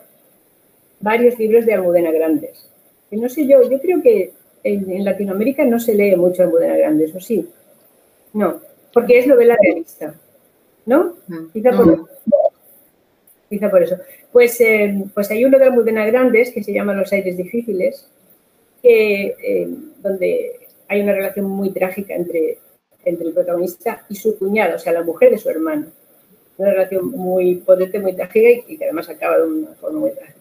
varios 0.99 1.37
libros 1.37 1.65
de 1.65 1.73
Almudena 1.73 2.11
Grandes. 2.11 2.69
Que 3.09 3.17
no 3.17 3.29
sé 3.29 3.47
yo, 3.47 3.61
yo 3.69 3.79
creo 3.79 4.01
que 4.01 4.33
en, 4.63 5.05
Latinoamérica 5.05 5.63
no 5.63 5.79
se 5.79 5.93
lee 5.93 6.15
mucho 6.15 6.43
Almudena 6.43 6.75
Grandes, 6.75 7.15
¿o 7.15 7.19
sí? 7.19 7.47
No, 8.33 8.59
porque 8.91 9.19
es 9.19 9.27
novela 9.27 9.55
realista, 9.61 10.15
¿no? 10.85 11.15
Mm, 11.27 11.47
quizá 11.53 11.71
por, 11.71 11.93
eso. 11.93 12.09
Quizá 13.49 13.69
por 13.69 13.83
eso. 13.83 13.97
Pues, 14.31 14.59
eh, 14.61 15.03
pues 15.13 15.29
hay 15.29 15.45
uno 15.45 15.59
de 15.59 15.65
Almudena 15.65 16.05
Grandes 16.07 16.51
que 16.51 16.63
se 16.63 16.73
llama 16.73 16.95
Los 16.95 17.13
aires 17.13 17.37
difíciles, 17.37 18.07
que, 18.81 19.35
eh, 19.43 19.67
donde 19.99 20.67
hay 20.87 21.01
una 21.01 21.13
relación 21.13 21.45
muy 21.45 21.69
trágica 21.69 22.15
entre, 22.15 22.57
entre 23.05 23.27
el 23.27 23.33
protagonista 23.33 24.05
y 24.09 24.15
su 24.15 24.39
cuñada, 24.39 24.75
o 24.75 24.79
sea, 24.79 24.93
la 24.93 25.03
mujer 25.03 25.29
de 25.29 25.37
su 25.37 25.49
hermano. 25.49 25.87
Una 26.57 26.71
relación 26.71 27.09
muy 27.11 27.55
potente, 27.55 27.99
muy 27.99 28.13
trágica 28.13 28.63
y 28.67 28.77
que 28.77 28.83
además 28.83 29.09
acaba 29.09 29.37
de 29.37 29.43
una 29.43 29.73
forma 29.73 29.99
muy 29.99 30.11
trágica. 30.11 30.39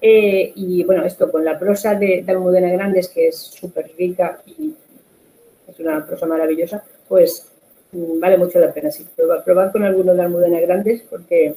Eh, 0.00 0.52
y 0.54 0.84
bueno, 0.84 1.04
esto 1.04 1.30
con 1.30 1.44
la 1.44 1.58
prosa 1.58 1.94
de, 1.94 2.24
de 2.24 2.70
Grandes, 2.72 3.08
que 3.08 3.28
es 3.28 3.36
súper 3.36 3.90
rica 3.98 4.40
y 4.46 4.74
es 5.66 5.80
una 5.80 6.06
prosa 6.06 6.26
maravillosa, 6.26 6.84
pues 7.08 7.50
mm, 7.92 8.20
vale 8.20 8.38
mucho 8.38 8.58
la 8.60 8.72
pena. 8.72 8.90
Sí, 8.90 9.06
probar, 9.44 9.72
con 9.72 9.82
alguno 9.84 10.14
de 10.14 10.22
Almudena 10.22 10.60
Grandes 10.60 11.02
porque 11.08 11.54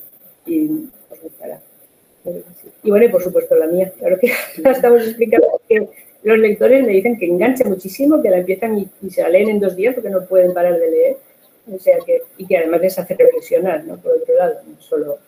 os 1.10 1.22
gustará. 1.22 1.62
Y 2.84 2.90
bueno, 2.90 3.06
y 3.06 3.10
por 3.10 3.24
supuesto 3.24 3.56
la 3.56 3.68
mía, 3.68 3.92
claro 3.98 4.18
que 4.20 4.32
la 4.58 4.72
estamos 4.72 5.04
explicando 5.04 5.62
que 5.68 5.88
los 6.24 6.38
lectores 6.38 6.84
me 6.84 6.94
dicen 6.94 7.18
que 7.18 7.26
engancha 7.26 7.64
muchísimo, 7.64 8.22
que 8.22 8.30
la 8.30 8.40
empiezan 8.40 8.78
y, 8.78 9.10
se 9.10 9.24
la 9.24 9.30
leen 9.30 9.50
en 9.50 9.60
dos 9.60 9.76
días 9.76 9.96
porque 9.96 10.10
no 10.10 10.26
pueden 10.26 10.54
parar 10.54 10.80
de 10.80 10.92
leer. 10.92 11.18
O 11.68 11.78
sea 11.80 11.98
que, 12.06 12.22
y 12.38 12.46
que 12.46 12.58
además 12.58 12.82
les 12.82 12.98
hace 12.98 13.16
reflexionar, 13.16 13.84
¿no? 13.86 13.98
Por 13.98 14.14
otro 14.14 14.36
lado, 14.36 14.62
no 14.66 14.82
solo. 14.82 15.20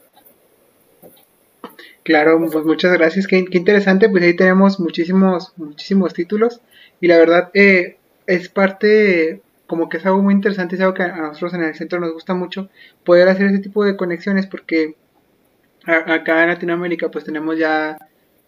Claro, 2.04 2.38
pues 2.52 2.66
muchas 2.66 2.94
gracias, 2.94 3.28
qué, 3.28 3.46
interesante, 3.52 4.10
pues 4.10 4.24
ahí 4.24 4.36
tenemos 4.36 4.80
muchísimos, 4.80 5.54
muchísimos 5.56 6.14
títulos 6.14 6.60
y 7.00 7.08
la 7.08 7.18
verdad 7.18 7.50
eh, 7.54 7.98
es 8.28 8.50
parte, 8.50 9.42
como 9.68 9.88
que 9.88 9.98
es 9.98 10.06
algo 10.06 10.22
muy 10.22 10.34
interesante, 10.34 10.76
es 10.76 10.82
algo 10.82 10.94
que 10.94 11.04
a 11.04 11.16
nosotros 11.16 11.54
en 11.54 11.64
el 11.64 11.76
centro 11.76 12.02
nos 12.02 12.12
gusta 12.12 12.34
mucho 12.34 12.70
poder 13.06 13.30
hacer 13.30 13.48
ese 13.48 13.60
tipo 13.60 13.86
de 13.86 13.96
conexiones 13.96 14.48
porque 14.48 14.96
acá 15.86 16.44
en 16.44 16.50
Latinoamérica 16.50 17.10
pues 17.10 17.24
tenemos 17.24 17.58
ya 17.58 17.98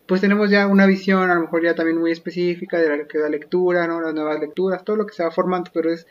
pues 0.06 0.22
tenemos 0.22 0.50
ya 0.50 0.68
una 0.68 0.86
visión 0.86 1.30
a 1.32 1.36
lo 1.36 1.42
mejor 1.42 1.64
ya 1.64 1.76
también 1.76 1.98
muy 1.98 2.12
específica 2.12 2.78
de 2.78 2.90
la, 2.90 3.30
lectura, 3.30 3.88
¿no? 3.88 4.02
las 4.02 4.14
nuevas 4.14 4.40
lecturas, 4.40 4.84
todo 4.84 4.98
lo 4.98 5.06
que 5.06 5.14
se 5.14 5.24
va 5.24 5.32
formando, 5.32 5.72
pero 5.74 5.92
es 5.92 6.06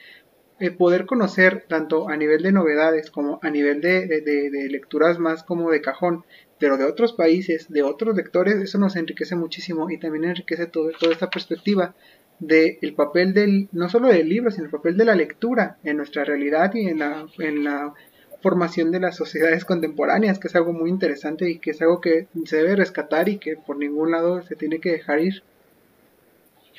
eh, 0.60 0.70
poder 0.70 1.06
conocer 1.06 1.64
tanto 1.68 2.08
a 2.08 2.16
nivel 2.16 2.42
de 2.42 2.52
novedades 2.52 3.10
como 3.10 3.40
a 3.42 3.50
nivel 3.50 3.80
de, 3.80 4.06
de, 4.06 4.68
lecturas 4.70 5.18
más 5.18 5.42
como 5.42 5.70
de 5.70 5.80
cajón, 5.80 6.24
pero 6.58 6.76
de 6.76 6.84
otros 6.84 7.12
países, 7.12 7.68
de 7.68 7.82
otros 7.82 8.16
lectores, 8.16 8.56
eso 8.56 8.78
nos 8.78 8.96
enriquece 8.96 9.34
muchísimo 9.34 9.90
y 9.90 9.98
también 9.98 10.24
enriquece 10.24 10.66
todo, 10.66 10.90
toda 10.98 11.12
esta 11.12 11.28
perspectiva 11.28 11.94
del 12.38 12.78
el 12.82 12.94
papel 12.94 13.34
del, 13.34 13.68
no 13.72 13.88
solo 13.88 14.08
del 14.08 14.28
libro, 14.28 14.50
sino 14.50 14.64
el 14.64 14.70
papel 14.70 14.96
de 14.96 15.04
la 15.04 15.14
lectura 15.14 15.78
en 15.84 15.96
nuestra 15.96 16.24
realidad 16.24 16.72
y 16.74 16.88
en 16.88 16.98
la, 16.98 17.26
en 17.38 17.64
la 17.64 17.94
formación 18.40 18.90
de 18.92 19.00
las 19.00 19.16
sociedades 19.16 19.64
contemporáneas, 19.72 20.38
que 20.38 20.48
es 20.48 20.56
algo 20.56 20.72
muy 20.72 20.90
interesante 20.90 21.50
y 21.50 21.58
que 21.58 21.70
es 21.70 21.82
algo 21.82 22.00
que 22.00 22.28
se 22.44 22.58
debe 22.58 22.76
rescatar 22.76 23.28
y 23.28 23.38
que 23.38 23.56
por 23.56 23.76
ningún 23.76 24.10
lado 24.10 24.42
se 24.42 24.54
tiene 24.54 24.80
que 24.80 24.92
dejar 24.92 25.20
ir. 25.20 25.42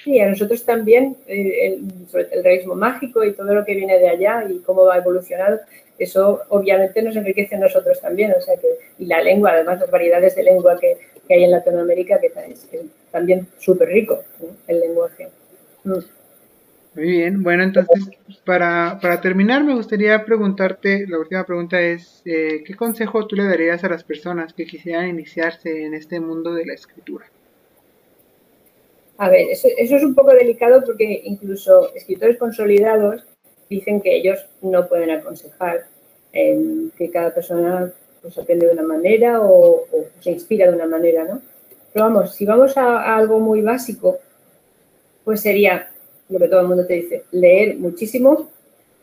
Sí, 0.06 0.20
a 0.20 0.30
nosotros 0.30 0.64
también, 0.64 1.18
eh, 1.26 1.80
el, 2.14 2.28
el 2.32 2.44
realismo 2.44 2.76
mágico 2.76 3.24
y 3.24 3.34
todo 3.34 3.56
lo 3.56 3.66
que 3.66 3.74
viene 3.74 3.98
de 3.98 4.08
allá 4.08 4.46
y 4.48 4.60
cómo 4.60 4.86
va 4.86 4.98
evolucionando, 4.98 5.60
eso 5.98 6.42
obviamente 6.50 7.02
nos 7.02 7.16
enriquece 7.16 7.56
a 7.56 7.60
nosotros 7.60 8.00
también, 8.00 8.32
o 8.38 8.40
sea 8.40 8.56
que, 8.56 8.68
y 9.00 9.08
la 9.08 9.24
lengua, 9.24 9.54
además 9.54 9.80
las 9.80 9.90
variedades 9.90 10.36
de 10.36 10.44
lengua 10.44 10.78
que, 10.80 10.98
que 11.28 11.34
hay 11.34 11.46
en 11.46 11.50
Latinoamérica, 11.50 12.20
que 12.20 12.28
es, 12.28 12.68
también 13.10 13.48
súper 13.58 13.90
rico 13.90 14.24
el 14.68 14.80
lenguaje. 14.80 15.30
Mm. 15.86 15.98
Muy 16.94 17.06
bien, 17.08 17.42
bueno, 17.42 17.64
entonces 17.64 18.08
para, 18.46 19.00
para 19.02 19.20
terminar 19.22 19.64
me 19.64 19.74
gustaría 19.74 20.24
preguntarte, 20.24 21.08
la 21.08 21.18
última 21.18 21.44
pregunta 21.48 21.82
es, 21.82 22.22
eh, 22.26 22.64
¿qué 22.64 22.76
consejo 22.76 23.26
tú 23.26 23.36
le 23.36 23.46
darías 23.46 23.84
a 23.84 23.90
las 23.90 24.04
personas 24.04 24.54
que 24.54 24.68
quisieran 24.68 25.10
iniciarse 25.10 25.84
en 25.84 25.96
este 25.96 26.20
mundo 26.20 26.54
de 26.54 26.68
la 26.68 26.76
escritura? 26.76 27.26
A 29.18 29.30
ver, 29.30 29.48
eso, 29.50 29.68
es 29.78 30.04
un 30.04 30.14
poco 30.14 30.34
delicado 30.34 30.84
porque 30.84 31.22
incluso 31.24 31.94
escritores 31.96 32.38
consolidados 32.38 33.24
dicen 33.70 34.02
que 34.02 34.16
ellos 34.16 34.46
no 34.62 34.88
pueden 34.88 35.10
aconsejar 35.12 35.86
que 36.34 37.10
cada 37.12 37.34
persona 37.34 37.94
pues, 38.22 38.38
aprende 38.38 38.68
de 38.68 38.74
una 38.74 38.84
manera 38.84 39.40
o, 39.42 39.86
se 40.20 40.32
inspira 40.32 40.70
de 40.70 40.76
una 40.76 40.86
manera, 40.86 41.24
¿no? 41.24 41.42
Pero 41.94 42.06
vamos, 42.06 42.36
si 42.36 42.46
vamos 42.46 42.76
a 42.78 43.16
algo 43.16 43.40
muy 43.40 43.62
básico, 43.62 44.20
pues 45.24 45.40
sería 45.40 45.90
lo 46.28 46.40
que 46.40 46.50
todo 46.50 46.60
el 46.60 46.68
mundo 46.68 46.86
te 46.86 46.96
dice, 46.96 47.24
leer 47.32 47.78
muchísimo. 47.78 48.50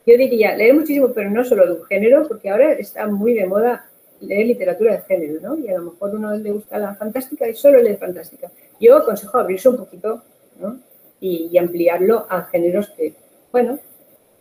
Yo 0.04 0.16
diría, 0.18 0.54
leer 0.54 0.74
muchísimo, 0.74 1.12
pero 1.14 1.30
no 1.30 1.42
solo 1.42 1.64
de 1.66 1.72
un 1.72 1.84
género, 1.84 2.28
porque 2.28 2.50
ahora 2.50 2.72
está 2.72 3.06
muy 3.06 3.32
de 3.32 3.46
moda 3.46 3.86
leer 4.22 4.46
literatura 4.46 4.92
de 4.92 5.02
género, 5.02 5.40
¿no? 5.40 5.58
Y 5.58 5.68
a 5.68 5.78
lo 5.78 5.92
mejor 5.92 6.14
uno 6.14 6.34
le 6.34 6.50
gusta 6.50 6.78
la 6.78 6.94
fantástica 6.94 7.48
y 7.48 7.54
solo 7.54 7.80
lee 7.80 7.96
fantástica. 7.96 8.50
Yo 8.80 8.96
aconsejo 8.96 9.38
abrirse 9.38 9.68
un 9.68 9.76
poquito, 9.76 10.22
¿no? 10.60 10.78
Y, 11.20 11.56
ampliarlo 11.56 12.26
a 12.28 12.42
géneros 12.44 12.90
que, 12.90 13.12
bueno, 13.52 13.78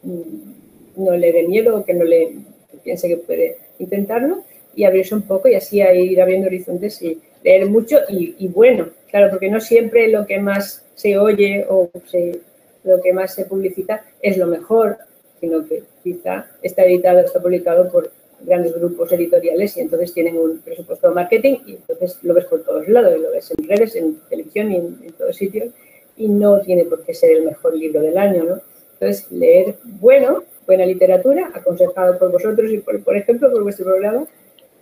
mm, 0.02 1.04
no 1.04 1.16
le 1.16 1.32
dé 1.32 1.48
miedo, 1.48 1.86
que 1.86 1.94
no 1.94 2.04
le 2.04 2.38
piense 2.84 3.08
que 3.08 3.18
puede 3.18 3.58
intentarlo, 3.78 4.44
y 4.76 4.84
abrirse 4.86 5.14
un 5.14 5.24
poco 5.24 5.48
y 5.48 5.56
así 5.56 5.82
ir 5.82 6.22
abriendo 6.22 6.48
horizontes 6.48 7.02
y 7.02 7.22
leer 7.44 7.68
mucho 7.68 8.00
y, 8.08 8.36
y 8.40 8.48
bueno, 8.48 8.90
claro, 9.10 9.30
porque 9.30 9.50
no 9.50 9.60
siempre 9.60 10.08
lo 10.08 10.26
que 10.26 10.40
más 10.40 10.86
se 10.96 11.18
oye 11.18 11.66
o 11.70 11.90
se 12.06 12.40
lo 12.84 13.02
que 13.02 13.14
más 13.14 13.34
se 13.34 13.46
publicita 13.46 14.04
es 14.22 14.38
lo 14.38 14.48
mejor, 14.48 14.98
sino 15.40 15.66
que 15.68 15.84
quizá 16.04 16.48
está 16.62 16.84
editado, 16.84 17.20
está 17.20 17.42
publicado 17.42 17.92
por 17.92 18.12
grandes 18.44 18.74
grupos 18.74 19.12
editoriales 19.12 19.78
y 19.78 19.82
entonces 19.82 20.14
tienen 20.14 20.38
un 20.38 20.60
presupuesto 20.60 21.10
de 21.10 21.16
marketing 21.16 21.58
y 21.66 21.72
entonces 21.74 22.18
lo 22.24 22.34
ves 22.34 22.46
por 22.46 22.64
todos 22.64 22.88
lados, 22.88 23.20
lo 23.20 23.32
ves 23.32 23.52
en 23.58 23.68
redes, 23.68 23.96
en 23.96 24.16
televisión 24.30 24.72
y 24.72 24.76
en, 24.78 25.14
todos 25.18 25.36
sitios 25.36 25.74
y 26.18 26.28
no 26.28 26.62
tiene 26.62 26.86
por 26.86 27.04
qué 27.04 27.14
ser 27.14 27.32
el 27.32 27.46
mejor 27.46 27.76
libro 27.76 28.02
del 28.02 28.18
año, 28.18 28.44
¿no? 28.44 28.62
Entonces, 28.94 29.32
leer 29.32 29.76
bueno, 29.84 30.44
buena 30.68 30.86
literatura, 30.86 31.52
aconsejado 31.54 32.20
por 32.20 32.32
vosotros 32.32 32.72
y, 32.72 32.78
por, 32.78 33.04
por 33.04 33.18
ejemplo, 33.18 33.52
por 33.52 33.64
vuestro 33.64 33.86
programa 33.86 34.28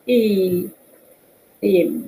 y, 0.06 0.70
y 1.62 2.04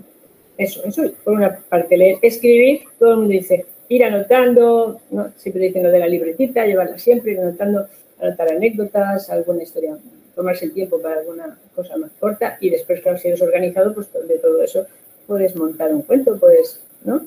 eso, 0.57 0.83
eso 0.85 1.03
por 1.23 1.33
una 1.33 1.57
parte, 1.69 1.97
leer, 1.97 2.17
escribir, 2.21 2.81
todo 2.99 3.11
el 3.11 3.17
mundo 3.17 3.31
dice, 3.31 3.65
ir 3.89 4.03
anotando, 4.03 5.01
¿no? 5.09 5.31
siempre 5.35 5.63
dicen 5.63 5.83
lo 5.83 5.91
de 5.91 5.99
la 5.99 6.07
libretita, 6.07 6.65
llevarla 6.65 6.97
siempre, 6.97 7.33
ir 7.33 7.39
anotando, 7.39 7.87
anotar 8.19 8.49
anécdotas, 8.49 9.29
alguna 9.29 9.63
historia, 9.63 9.97
tomarse 10.35 10.65
el 10.65 10.73
tiempo 10.73 11.01
para 11.01 11.19
alguna 11.19 11.57
cosa 11.75 11.97
más 11.97 12.11
corta 12.19 12.57
y 12.61 12.69
después, 12.69 13.01
claro, 13.01 13.17
si 13.17 13.27
eres 13.27 13.41
organizado, 13.41 13.93
pues 13.93 14.07
de 14.27 14.37
todo 14.39 14.61
eso 14.61 14.85
puedes 15.27 15.55
montar 15.55 15.93
un 15.93 16.01
cuento, 16.01 16.37
puedes, 16.37 16.81
¿no? 17.03 17.25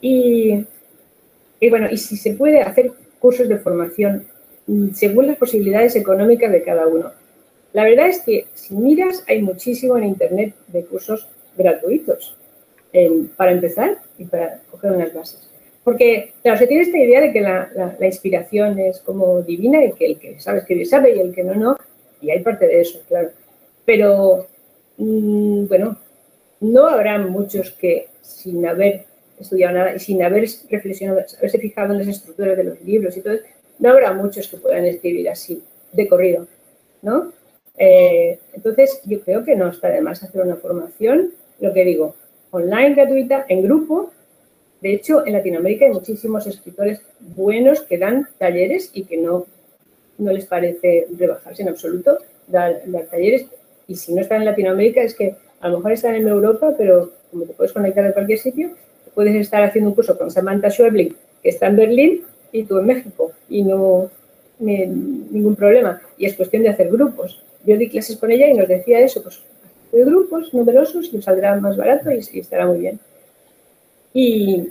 Y, 0.00 0.64
y 1.60 1.70
bueno, 1.70 1.88
y 1.90 1.96
si 1.96 2.16
se 2.16 2.34
puede 2.34 2.60
hacer 2.60 2.92
cursos 3.18 3.48
de 3.48 3.58
formación 3.58 4.26
mm, 4.66 4.90
según 4.92 5.26
las 5.26 5.38
posibilidades 5.38 5.96
económicas 5.96 6.52
de 6.52 6.62
cada 6.62 6.86
uno. 6.86 7.12
La 7.72 7.84
verdad 7.84 8.08
es 8.08 8.20
que 8.20 8.46
si 8.54 8.74
miras, 8.74 9.24
hay 9.26 9.42
muchísimo 9.42 9.96
en 9.96 10.04
Internet 10.04 10.54
de 10.68 10.84
cursos 10.84 11.26
gratuitos 11.56 12.36
para 13.36 13.50
empezar 13.50 13.98
y 14.18 14.24
para 14.24 14.60
coger 14.70 14.92
unas 14.92 15.12
bases. 15.12 15.50
Porque, 15.82 16.32
claro, 16.42 16.58
se 16.58 16.66
tiene 16.66 16.84
esta 16.84 16.98
idea 16.98 17.20
de 17.20 17.32
que 17.32 17.40
la, 17.40 17.96
inspiración 18.00 18.78
es 18.78 19.00
como 19.00 19.42
divina 19.42 19.84
y 19.84 19.92
que 19.92 20.06
el 20.06 20.18
que 20.18 20.40
sabe 20.40 20.60
escribir 20.60 20.86
sabe 20.86 21.16
y 21.16 21.20
el 21.20 21.34
que 21.34 21.44
no, 21.44 21.54
no. 21.54 21.76
Y 22.24 22.30
hay 22.30 22.40
parte 22.40 22.66
de 22.66 22.80
eso, 22.80 23.02
claro. 23.06 23.30
Pero, 23.84 24.46
mm, 24.96 25.66
bueno, 25.66 25.98
no 26.60 26.86
habrá 26.86 27.18
muchos 27.18 27.70
que 27.72 28.08
sin 28.22 28.66
haber 28.66 29.04
estudiado 29.38 29.74
nada 29.74 29.94
y 29.94 29.98
sin 29.98 30.22
haber 30.22 30.48
reflexionado, 30.70 31.20
haberse 31.38 31.58
fijado 31.58 31.92
en 31.92 31.98
las 31.98 32.08
estructuras 32.08 32.56
de 32.56 32.64
los 32.64 32.80
libros 32.82 33.16
y 33.16 33.20
todo, 33.20 33.36
no 33.78 33.90
habrá 33.90 34.12
muchos 34.12 34.48
que 34.48 34.56
puedan 34.56 34.84
escribir 34.86 35.28
así, 35.28 35.62
de 35.92 36.08
corrido, 36.08 36.46
¿no? 37.02 37.32
Eh, 37.76 38.38
entonces, 38.52 39.00
yo 39.04 39.20
creo 39.20 39.44
que 39.44 39.56
no 39.56 39.68
está 39.68 39.88
de 39.88 40.00
más 40.00 40.22
hacer 40.22 40.40
una 40.40 40.56
formación, 40.56 41.32
lo 41.60 41.72
que 41.72 41.84
digo, 41.84 42.14
online, 42.50 42.94
gratuita, 42.94 43.44
en 43.48 43.62
grupo. 43.62 44.12
De 44.80 44.94
hecho, 44.94 45.26
en 45.26 45.32
Latinoamérica 45.32 45.86
hay 45.86 45.92
muchísimos 45.92 46.46
escritores 46.46 47.02
buenos 47.20 47.82
que 47.82 47.98
dan 47.98 48.28
talleres 48.38 48.90
y 48.92 49.04
que 49.04 49.16
no, 49.16 49.46
no 50.18 50.32
les 50.32 50.46
parece 50.46 51.06
rebajarse 51.16 51.62
en 51.62 51.68
absoluto 51.68 52.18
dar, 52.46 52.82
talleres. 53.10 53.46
Y 53.86 53.96
si 53.96 54.14
no 54.14 54.20
están 54.20 54.40
en 54.40 54.46
Latinoamérica, 54.46 55.02
es 55.02 55.14
que 55.14 55.36
a 55.60 55.68
lo 55.68 55.78
mejor 55.78 55.92
están 55.92 56.14
en 56.14 56.28
Europa, 56.28 56.74
pero 56.76 57.12
como 57.30 57.44
te 57.44 57.52
puedes 57.52 57.72
conectar 57.72 58.04
de 58.04 58.12
cualquier 58.12 58.38
sitio, 58.38 58.70
puedes 59.14 59.34
estar 59.34 59.62
haciendo 59.62 59.90
un 59.90 59.94
curso 59.94 60.16
con 60.18 60.30
Samantha 60.30 60.70
Schweblin, 60.70 61.16
que 61.42 61.48
está 61.48 61.66
en 61.66 61.76
Berlín, 61.76 62.22
y 62.52 62.64
tú 62.64 62.78
en 62.78 62.86
México, 62.86 63.32
y 63.48 63.62
no 63.62 64.10
ningún 64.58 65.56
problema. 65.56 66.00
Y 66.16 66.26
es 66.26 66.34
cuestión 66.34 66.62
de 66.62 66.68
hacer 66.68 66.88
grupos. 66.88 67.42
Yo 67.66 67.76
di 67.76 67.88
clases 67.88 68.16
con 68.16 68.30
ella 68.30 68.48
y 68.48 68.54
nos 68.54 68.68
decía 68.68 69.00
eso, 69.00 69.22
pues 69.22 69.40
de 69.94 70.04
grupos 70.04 70.52
numerosos 70.52 71.10
y 71.12 71.22
saldrá 71.22 71.54
más 71.60 71.76
barato 71.76 72.10
y, 72.10 72.38
estará 72.38 72.66
muy 72.66 72.78
bien. 72.78 72.98
Y 74.12 74.68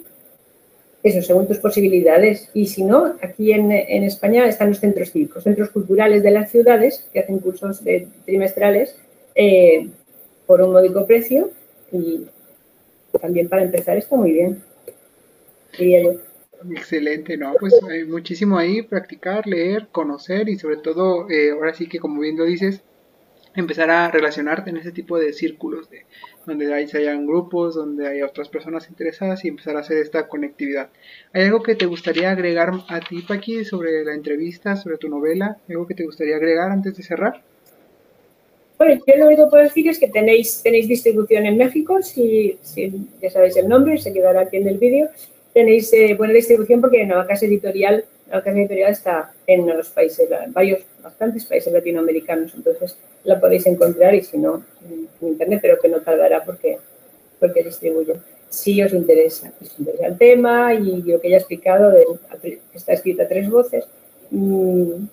eso, 1.04 1.22
según 1.22 1.48
tus 1.48 1.60
posibilidades. 1.60 2.50
Y 2.54 2.68
si 2.68 2.84
no, 2.84 3.16
aquí 3.22 3.52
en, 3.52 3.72
España 3.72 4.48
están 4.48 4.70
los 4.70 4.80
centros 4.80 5.12
cívicos, 5.12 5.44
centros 5.44 5.70
culturales 5.70 6.24
de 6.24 6.32
las 6.32 6.50
ciudades 6.50 7.08
que 7.14 7.20
hacen 7.20 7.40
cursos 7.40 7.82
trimestrales 8.26 8.96
eh, 9.36 9.90
por 10.48 10.62
un 10.62 10.72
módico 10.72 11.06
precio 11.06 11.52
y 11.92 12.26
también 13.22 13.48
para 13.48 13.64
empezar 13.64 13.98
está 13.98 14.16
muy 14.16 14.32
bien, 14.32 14.62
Excelente, 16.72 17.36
¿no? 17.36 17.54
Pues 17.60 17.74
hay 17.90 18.06
muchísimo 18.06 18.58
ahí, 18.58 18.82
practicar, 18.82 19.46
leer, 19.46 19.88
conocer 19.92 20.48
y 20.48 20.58
sobre 20.58 20.78
todo, 20.78 21.30
eh, 21.30 21.52
ahora 21.52 21.74
sí 21.74 21.88
que 21.88 22.00
como 22.00 22.22
bien 22.22 22.38
lo 22.38 22.46
dices, 22.46 22.82
empezar 23.56 23.90
a 23.90 24.10
relacionarte 24.10 24.70
en 24.70 24.78
ese 24.78 24.92
tipo 24.92 25.20
de 25.20 25.34
círculos 25.34 25.90
de 25.90 26.06
donde 26.46 26.74
hay, 26.74 26.86
hayan 26.94 27.26
grupos, 27.26 27.76
donde 27.76 28.08
hay 28.08 28.22
otras 28.22 28.50
personas 28.50 28.90
interesadas 28.90 29.46
y 29.46 29.48
empezar 29.48 29.78
a 29.78 29.80
hacer 29.80 29.98
esta 29.98 30.28
conectividad. 30.28 30.90
¿Hay 31.32 31.44
algo 31.44 31.64
que 31.64 31.76
te 31.76 31.86
gustaría 31.86 32.32
agregar 32.32 32.72
a 32.90 33.00
ti, 33.00 33.22
Paqui, 33.22 33.64
sobre 33.64 34.04
la 34.04 34.14
entrevista, 34.14 34.76
sobre 34.76 34.98
tu 34.98 35.08
novela? 35.08 35.58
¿Algo 35.70 35.88
que 35.88 35.94
te 35.94 36.04
gustaría 36.04 36.36
agregar 36.36 36.72
antes 36.72 36.98
de 36.98 37.04
cerrar? 37.04 37.42
Bueno, 38.78 39.02
yo 39.08 39.16
lo 39.18 39.28
único 39.28 39.46
que 39.46 39.50
puedo 39.52 39.64
decir 39.64 39.88
es 39.88 40.00
que 40.00 40.10
tenéis, 40.10 40.62
tenéis 40.62 40.88
distribución 40.88 41.46
en 41.46 41.58
México, 41.58 42.02
si, 42.02 42.58
ya 43.22 43.30
sabéis 43.30 43.56
el 43.56 43.70
nombre, 43.70 43.98
se 43.98 44.12
quedará 44.12 44.42
aquí 44.42 44.58
en 44.58 44.68
el 44.68 44.78
vídeo. 44.78 45.10
Tenéis 45.54 45.94
eh, 45.94 46.16
buena 46.18 46.34
distribución 46.34 46.82
porque 46.82 47.06
Navacas 47.06 47.44
Editorial, 47.44 48.04
Navacas 48.28 48.56
Editorial 48.56 48.92
está 48.92 49.32
en 49.46 49.68
los 49.68 49.90
países, 49.90 50.28
varios, 50.48 50.82
bastantes 51.04 51.46
países 51.46 51.72
latinoamericanos, 51.72 52.54
entonces 52.56 52.98
la 53.24 53.40
podéis 53.40 53.68
encontrar 53.68 54.16
y 54.16 54.24
si 54.24 54.38
no, 54.38 54.64
en 54.90 55.28
internet, 55.28 55.60
pero 55.62 55.80
que 55.80 55.90
no 55.90 56.02
tardará 56.02 56.44
porque, 56.44 56.78
porque 57.40 57.64
distribuye. 57.64 58.16
Si 58.50 58.82
os 58.84 58.94
interesa, 58.94 59.52
os 59.62 59.80
interesa 59.80 60.08
el 60.08 60.18
tema 60.18 60.74
y 60.74 61.02
lo 61.02 61.20
que 61.20 61.30
ya 61.30 61.38
he 61.38 61.40
explicado, 61.40 61.92
de, 61.92 62.06
está 62.74 62.94
escrita 62.94 63.28
tres 63.28 63.50
voces. 63.50 63.86
Mm, 64.32 65.06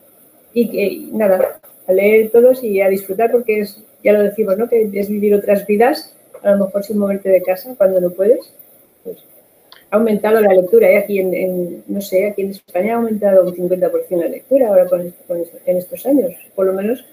y 0.53 0.69
que, 0.69 1.17
nada, 1.17 1.61
a 1.87 1.93
leer 1.93 2.31
todos 2.31 2.63
y 2.63 2.81
a 2.81 2.89
disfrutar 2.89 3.31
porque 3.31 3.61
es, 3.61 3.83
ya 4.03 4.13
lo 4.13 4.23
decimos, 4.23 4.57
¿no? 4.59 4.69
Que 4.69 4.91
es 4.93 5.09
vivir 5.09 5.35
otras 5.35 5.67
vidas, 5.67 6.15
a 6.43 6.53
lo 6.53 6.67
mejor 6.67 6.85
sin 6.85 6.99
moverte 6.99 7.29
de 7.29 7.43
casa 7.43 7.75
cuando 7.77 8.01
no 8.01 8.11
puedes. 8.11 8.53
Pues, 9.05 9.19
ha 9.91 9.97
aumentado 9.97 10.41
la 10.41 10.53
lectura, 10.55 10.89
¿eh? 10.89 10.99
aquí 10.99 11.19
en, 11.19 11.83
no 11.89 12.01
sé, 12.01 12.29
aquí 12.29 12.43
en 12.43 12.51
España 12.51 12.95
ha 12.95 12.97
aumentado 12.97 13.45
un 13.45 13.55
50% 13.55 13.91
la 14.11 14.29
lectura 14.29 14.69
ahora 14.69 14.87
con, 14.87 15.01
en 15.01 15.77
estos 15.77 16.07
años, 16.07 16.33
por 16.55 16.67
lo 16.67 16.73
menos 16.73 17.05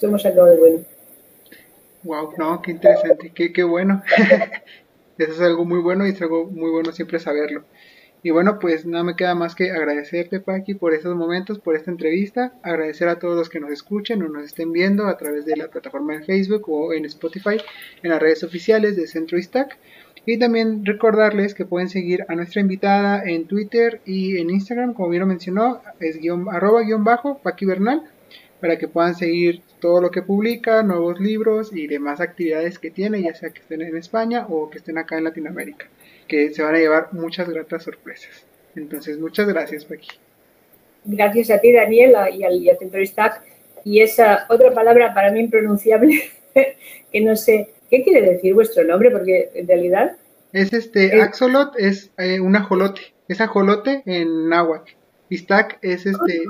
hemos 0.00 0.22
sacado 0.22 0.46
de 0.46 0.56
bueno. 0.56 0.78
Wow, 2.02 2.32
no, 2.38 2.62
qué 2.62 2.70
interesante, 2.72 3.30
qué, 3.34 3.52
qué 3.52 3.62
bueno. 3.62 4.02
Eso 5.18 5.32
es 5.32 5.40
algo 5.40 5.66
muy 5.66 5.80
bueno 5.80 6.06
y 6.06 6.10
es 6.10 6.22
algo 6.22 6.46
muy 6.46 6.70
bueno 6.70 6.92
siempre 6.92 7.18
saberlo. 7.18 7.64
Y 8.22 8.30
bueno, 8.30 8.58
pues 8.58 8.84
no 8.84 9.02
me 9.02 9.16
queda 9.16 9.34
más 9.34 9.54
que 9.54 9.70
agradecerte, 9.70 10.40
Paqui, 10.40 10.74
por 10.74 10.92
estos 10.92 11.16
momentos, 11.16 11.58
por 11.58 11.74
esta 11.74 11.90
entrevista. 11.90 12.52
Agradecer 12.62 13.08
a 13.08 13.18
todos 13.18 13.36
los 13.36 13.48
que 13.48 13.60
nos 13.60 13.70
escuchen 13.70 14.22
o 14.22 14.28
nos 14.28 14.44
estén 14.44 14.72
viendo 14.72 15.06
a 15.06 15.16
través 15.16 15.46
de 15.46 15.56
la 15.56 15.68
plataforma 15.68 16.14
de 16.14 16.24
Facebook 16.24 16.68
o 16.68 16.92
en 16.92 17.06
Spotify, 17.06 17.56
en 18.02 18.10
las 18.10 18.20
redes 18.20 18.44
oficiales 18.44 18.96
de 18.96 19.06
Centro 19.06 19.38
Istac. 19.38 19.78
Y 20.26 20.38
también 20.38 20.84
recordarles 20.84 21.54
que 21.54 21.64
pueden 21.64 21.88
seguir 21.88 22.24
a 22.28 22.34
nuestra 22.34 22.60
invitada 22.60 23.22
en 23.24 23.46
Twitter 23.46 24.00
y 24.04 24.38
en 24.38 24.50
Instagram, 24.50 24.94
como 24.94 25.08
bien 25.08 25.20
lo 25.20 25.26
mencionó, 25.26 25.80
es 25.98 26.18
guion, 26.18 26.46
arroba 26.50 26.82
guion 26.82 27.04
bajo, 27.04 27.38
Paqui 27.38 27.64
Bernal, 27.64 28.02
para 28.60 28.78
que 28.78 28.86
puedan 28.86 29.14
seguir 29.14 29.62
todo 29.80 30.00
lo 30.00 30.10
que 30.10 30.22
publica, 30.22 30.82
nuevos 30.82 31.18
libros 31.18 31.74
y 31.74 31.86
demás 31.86 32.20
actividades 32.20 32.78
que 32.78 32.90
tiene, 32.90 33.22
ya 33.22 33.34
sea 33.34 33.50
que 33.50 33.60
estén 33.60 33.82
en 33.82 33.96
España 33.96 34.46
o 34.48 34.68
que 34.68 34.78
estén 34.78 34.98
acá 34.98 35.16
en 35.16 35.24
Latinoamérica, 35.24 35.86
que 36.28 36.52
se 36.52 36.62
van 36.62 36.74
a 36.74 36.78
llevar 36.78 37.08
muchas 37.12 37.48
gratas 37.48 37.82
sorpresas. 37.82 38.44
Entonces, 38.76 39.18
muchas 39.18 39.48
gracias, 39.48 39.84
Paqui. 39.84 40.08
Gracias 41.04 41.50
a 41.50 41.58
ti, 41.58 41.72
Daniela, 41.72 42.30
y 42.30 42.44
al, 42.44 43.06
Stack. 43.06 43.42
Y 43.84 44.00
esa 44.00 44.46
otra 44.50 44.72
palabra 44.74 45.14
para 45.14 45.32
mí 45.32 45.40
impronunciable, 45.40 46.20
que 47.12 47.20
no 47.22 47.34
sé, 47.34 47.70
¿qué 47.90 48.02
quiere 48.02 48.22
decir 48.22 48.54
vuestro 48.54 48.84
nombre? 48.84 49.10
Porque 49.10 49.50
en 49.54 49.66
realidad... 49.66 50.16
Es 50.52 50.72
este, 50.72 51.20
Axolot 51.22 51.74
es 51.78 52.10
eh, 52.18 52.40
un 52.40 52.56
ajolote, 52.56 53.14
es 53.28 53.40
ajolote 53.40 54.02
en 54.06 54.48
náhuatl. 54.48 54.92
Y 55.28 55.38
stack 55.38 55.78
es 55.82 56.06
este, 56.06 56.42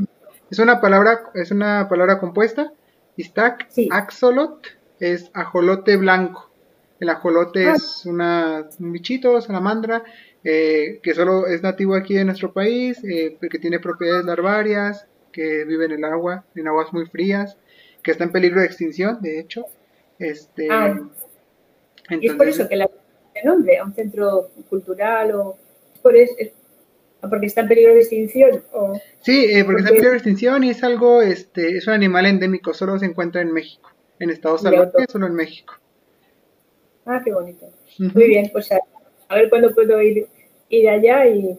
es 0.51 0.59
una 0.59 0.81
palabra, 0.81 1.31
es 1.35 1.51
una 1.51 1.87
palabra 1.89 2.19
compuesta 2.19 2.73
Istak 3.21 3.69
axolot 3.91 4.67
es 4.99 5.31
ajolote 5.35 5.97
blanco. 5.97 6.51
El 6.99 7.09
ajolote 7.11 7.67
ah. 7.67 7.75
es 7.75 8.07
una, 8.07 8.69
un 8.79 8.93
bichito, 8.93 9.41
salamandra, 9.41 10.03
eh, 10.45 11.01
que 11.03 11.15
solo 11.15 11.47
es 11.47 11.63
nativo 11.63 11.95
aquí 11.95 12.17
en 12.17 12.27
nuestro 12.27 12.53
país, 12.53 13.03
eh, 13.05 13.37
porque 13.39 13.59
tiene 13.59 13.79
propiedades 13.79 14.25
larvarias, 14.25 15.07
que 15.33 15.65
vive 15.65 15.87
en 15.87 15.93
el 15.93 16.05
agua, 16.05 16.45
en 16.55 16.69
aguas 16.69 16.93
muy 16.93 17.07
frías, 17.07 17.57
que 18.03 18.11
está 18.11 18.25
en 18.25 18.33
peligro 18.33 18.61
de 18.61 18.67
extinción, 18.67 19.21
de 19.21 19.41
hecho. 19.41 19.67
Este, 20.19 20.69
ah. 20.71 20.99
Y 22.21 22.27
es 22.27 22.35
por 22.35 22.49
eso 22.49 22.69
que 22.69 22.77
la 22.77 22.91
nombre 23.45 23.79
a 23.79 23.85
un 23.85 23.95
centro 23.95 24.51
cultural 24.69 25.33
o 25.33 25.57
por 26.03 26.17
eso, 26.17 26.35
porque 27.29 27.47
está 27.47 27.63
en 27.63 27.69
peligro 27.69 27.95
de 27.95 28.01
extinción 28.01 28.63
o 28.73 28.99
sí 29.21 29.47
eh, 29.51 29.65
porque, 29.65 29.81
está 29.81 29.91
en 29.91 29.95
peligro 29.95 30.11
de 30.11 30.17
extinción 30.17 30.65
y 30.65 30.71
es 30.71 30.83
algo 30.83 31.23
este 31.23 31.77
es 31.77 31.87
un 31.87 31.95
animal 31.95 32.27
endémico 32.27 32.75
solo 32.75 32.99
se 32.99 33.07
encuentra 33.07 33.41
en 33.41 33.53
México 33.53 33.91
en 34.19 34.31
Estado 34.31 34.59
salvaje 34.59 35.07
solo 35.09 35.27
en 35.27 35.35
México. 35.35 35.75
Ah 37.07 37.23
qué 37.25 37.33
bonito. 37.33 37.67
Muy 37.99 38.27
bien 38.27 38.51
pues 38.53 38.71
a, 38.73 39.35
ver 39.35 39.49
cuándo 39.49 39.75
puedo 39.75 40.01
ir 40.03 40.27
ir 40.71 40.89
allá 40.89 41.27
y, 41.27 41.59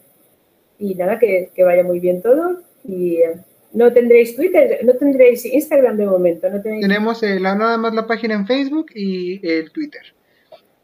y 0.79 0.95
nada 0.95 1.19
que, 1.19 1.51
que, 1.53 1.63
vaya 1.63 1.83
muy 1.83 1.99
bien 1.99 2.21
todo. 2.21 2.61
Y 2.83 3.17
eh, 3.17 3.35
no 3.73 3.91
tendréis 3.93 4.35
Twitter, 4.35 4.79
no 4.83 4.93
tendréis 4.93 5.45
Instagram 5.45 5.97
de 5.97 6.05
momento, 6.05 6.49
no 6.49 6.61
Tenemos 6.61 7.21
eh, 7.23 7.39
la, 7.39 7.55
nada 7.55 7.77
más 7.77 7.93
la 7.93 8.07
página 8.07 8.33
en 8.33 8.47
Facebook 8.47 8.87
y 8.95 9.45
el 9.47 9.71
Twitter. 9.71 10.01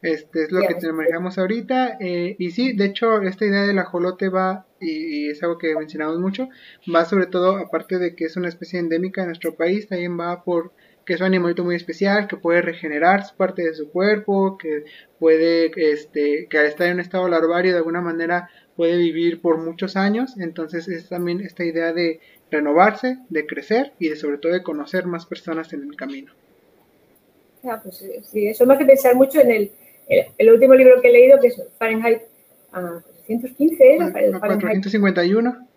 Este 0.01 0.43
es 0.43 0.51
lo 0.51 0.61
que 0.61 0.75
que 0.75 0.91
manejamos 0.91 1.37
ahorita. 1.37 1.97
Eh, 1.99 2.35
y 2.37 2.51
sí, 2.51 2.73
de 2.73 2.85
hecho, 2.85 3.21
esta 3.21 3.45
idea 3.45 3.63
del 3.63 3.79
ajolote 3.79 4.29
va, 4.29 4.67
y, 4.79 5.29
es 5.29 5.41
algo 5.41 5.57
que 5.57 5.75
mencionamos 5.75 6.19
mucho, 6.19 6.49
va 6.93 7.05
sobre 7.05 7.25
todo, 7.25 7.57
aparte 7.57 7.97
de 7.97 8.15
que 8.15 8.25
es 8.25 8.37
una 8.37 8.49
especie 8.49 8.79
endémica 8.79 9.21
en 9.21 9.27
nuestro 9.27 9.55
país, 9.55 9.87
también 9.87 10.19
va 10.19 10.43
por 10.43 10.71
que 11.07 11.13
es 11.13 11.21
un 11.21 11.27
animalito 11.27 11.63
muy 11.63 11.75
especial, 11.75 12.27
que 12.27 12.35
puede 12.35 12.61
regenerar 12.61 13.23
parte 13.37 13.63
de 13.63 13.73
su 13.73 13.89
cuerpo, 13.89 14.57
que 14.57 14.83
puede, 15.19 15.71
este, 15.93 16.47
que 16.49 16.57
al 16.57 16.65
estar 16.65 16.87
en 16.87 16.95
un 16.95 16.99
estado 16.99 17.29
larvario 17.29 17.71
de 17.71 17.77
alguna 17.77 18.01
manera 18.01 18.49
puede 18.75 18.97
vivir 18.97 19.39
por 19.39 19.57
muchos 19.57 19.95
años. 19.95 20.37
Entonces 20.37 20.89
es 20.89 21.07
también 21.07 21.39
esta 21.39 21.63
idea 21.63 21.93
de 21.93 22.19
renovarse, 22.51 23.19
de 23.29 23.45
crecer 23.47 23.93
y 23.99 24.09
de 24.09 24.17
sobre 24.17 24.37
todo 24.37 24.51
de 24.51 24.63
conocer 24.63 25.05
más 25.05 25.25
personas 25.25 25.71
en 25.71 25.83
el 25.83 25.95
camino. 25.95 26.33
Ah, 27.63 27.79
pues 27.81 28.03
sí, 28.23 28.47
eso 28.47 28.65
me 28.65 28.73
hace 28.73 28.85
pensar 28.85 29.15
mucho 29.15 29.39
en 29.39 29.51
el 29.51 29.71
el, 30.09 30.51
último 30.51 30.73
libro 30.73 31.01
que 31.01 31.09
he 31.09 31.11
leído, 31.11 31.39
que 31.39 31.47
es 31.47 31.61
Fahrenheit 31.77 32.21
a 32.71 33.01
415, 33.25 33.95
¿era? 33.95 34.11
451. 34.11 35.67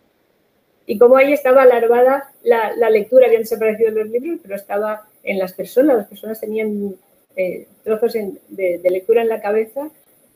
Y 0.86 0.98
como 0.98 1.16
ahí 1.16 1.32
estaba 1.32 1.62
alarvada 1.62 2.32
la, 2.42 2.74
la, 2.76 2.90
lectura, 2.90 3.26
habían 3.26 3.42
desaparecido 3.42 3.90
los 3.90 4.09
libros, 4.09 4.40
pero 4.42 4.57
estaba 4.57 5.07
en 5.22 5.38
las 5.38 5.52
personas, 5.52 5.96
las 5.96 6.07
personas 6.09 6.40
tenían 6.40 6.96
eh, 7.36 7.66
trozos 7.84 8.14
de, 8.48 8.80
lectura 8.90 9.22
en 9.22 9.28
la 9.28 9.40
cabeza 9.40 9.88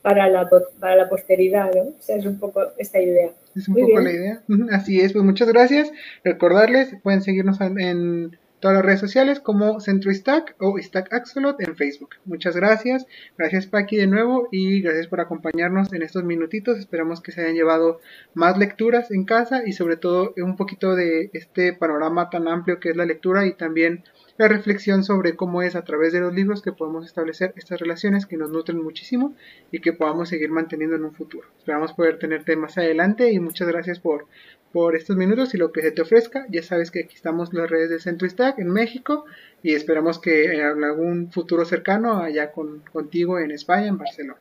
para 0.02 0.28
la, 0.28 0.48
para 0.78 0.96
la 0.96 1.08
posteridad, 1.08 1.72
¿no? 1.74 1.82
O 1.82 1.94
sea, 2.00 2.16
es 2.16 2.26
un 2.26 2.38
poco 2.38 2.62
esta 2.78 3.00
idea. 3.00 3.30
Es 3.56 3.68
un 3.68 3.74
poco 3.74 4.00
la 4.00 4.12
idea. 4.12 4.42
Así 4.72 5.00
es, 5.00 5.12
pues 5.12 5.24
muchas 5.24 5.48
gracias. 5.48 5.90
Recordarles, 6.22 6.94
pueden 7.02 7.22
seguirnos 7.22 7.60
en 7.60 8.36
todas 8.64 8.78
las 8.78 8.86
redes 8.86 9.00
sociales 9.00 9.40
como 9.40 9.78
Centro 9.78 10.10
Stack 10.10 10.56
o 10.58 10.78
Stack 10.78 11.12
Axolot 11.12 11.60
en 11.60 11.76
Facebook. 11.76 12.14
Muchas 12.24 12.56
gracias. 12.56 13.06
Gracias 13.36 13.66
Paqui 13.66 13.98
de 13.98 14.06
nuevo 14.06 14.48
y 14.50 14.80
gracias 14.80 15.06
por 15.06 15.20
acompañarnos 15.20 15.92
en 15.92 16.00
estos 16.00 16.24
minutitos. 16.24 16.78
Esperamos 16.78 17.20
que 17.20 17.30
se 17.30 17.42
hayan 17.42 17.56
llevado 17.56 18.00
más 18.32 18.56
lecturas 18.56 19.10
en 19.10 19.26
casa 19.26 19.64
y 19.66 19.74
sobre 19.74 19.98
todo 19.98 20.32
un 20.38 20.56
poquito 20.56 20.96
de 20.96 21.28
este 21.34 21.74
panorama 21.74 22.30
tan 22.30 22.48
amplio 22.48 22.80
que 22.80 22.88
es 22.88 22.96
la 22.96 23.04
lectura 23.04 23.44
y 23.44 23.52
también 23.52 24.02
la 24.38 24.48
reflexión 24.48 25.04
sobre 25.04 25.36
cómo 25.36 25.60
es 25.60 25.76
a 25.76 25.84
través 25.84 26.14
de 26.14 26.20
los 26.20 26.32
libros 26.32 26.62
que 26.62 26.72
podemos 26.72 27.04
establecer 27.04 27.52
estas 27.56 27.78
relaciones 27.78 28.24
que 28.24 28.38
nos 28.38 28.50
nutren 28.50 28.82
muchísimo 28.82 29.34
y 29.72 29.80
que 29.80 29.92
podamos 29.92 30.30
seguir 30.30 30.50
manteniendo 30.50 30.96
en 30.96 31.04
un 31.04 31.12
futuro. 31.12 31.46
Esperamos 31.58 31.92
poder 31.92 32.18
tenerte 32.18 32.56
más 32.56 32.78
adelante 32.78 33.30
y 33.30 33.38
muchas 33.40 33.68
gracias 33.68 34.00
por, 34.00 34.26
por 34.74 34.96
estos 34.96 35.14
minutos 35.14 35.54
y 35.54 35.56
lo 35.56 35.70
que 35.70 35.82
se 35.82 35.92
te 35.92 36.02
ofrezca. 36.02 36.46
Ya 36.50 36.64
sabes 36.64 36.90
que 36.90 37.04
aquí 37.04 37.14
estamos 37.14 37.54
las 37.54 37.70
redes 37.70 37.90
de 37.90 38.00
Centro 38.00 38.28
Stack 38.28 38.58
en 38.58 38.70
México 38.70 39.24
y 39.62 39.72
esperamos 39.72 40.18
que 40.18 40.46
en 40.46 40.82
algún 40.82 41.30
futuro 41.30 41.64
cercano 41.64 42.18
allá 42.18 42.50
con, 42.50 42.80
contigo 42.92 43.38
en 43.38 43.52
España, 43.52 43.86
en 43.86 43.98
Barcelona. 43.98 44.40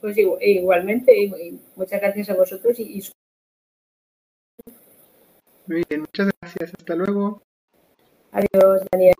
Pues 0.00 0.18
igualmente, 0.18 1.12
muchas 1.76 2.00
gracias 2.00 2.28
a 2.28 2.34
vosotros 2.34 2.78
y 2.80 3.02
muy 5.66 5.82
bien, 5.88 6.00
muchas 6.00 6.30
gracias. 6.40 6.72
Hasta 6.76 6.94
luego. 6.96 7.40
Adiós, 8.32 8.82
Daniel. 8.90 9.14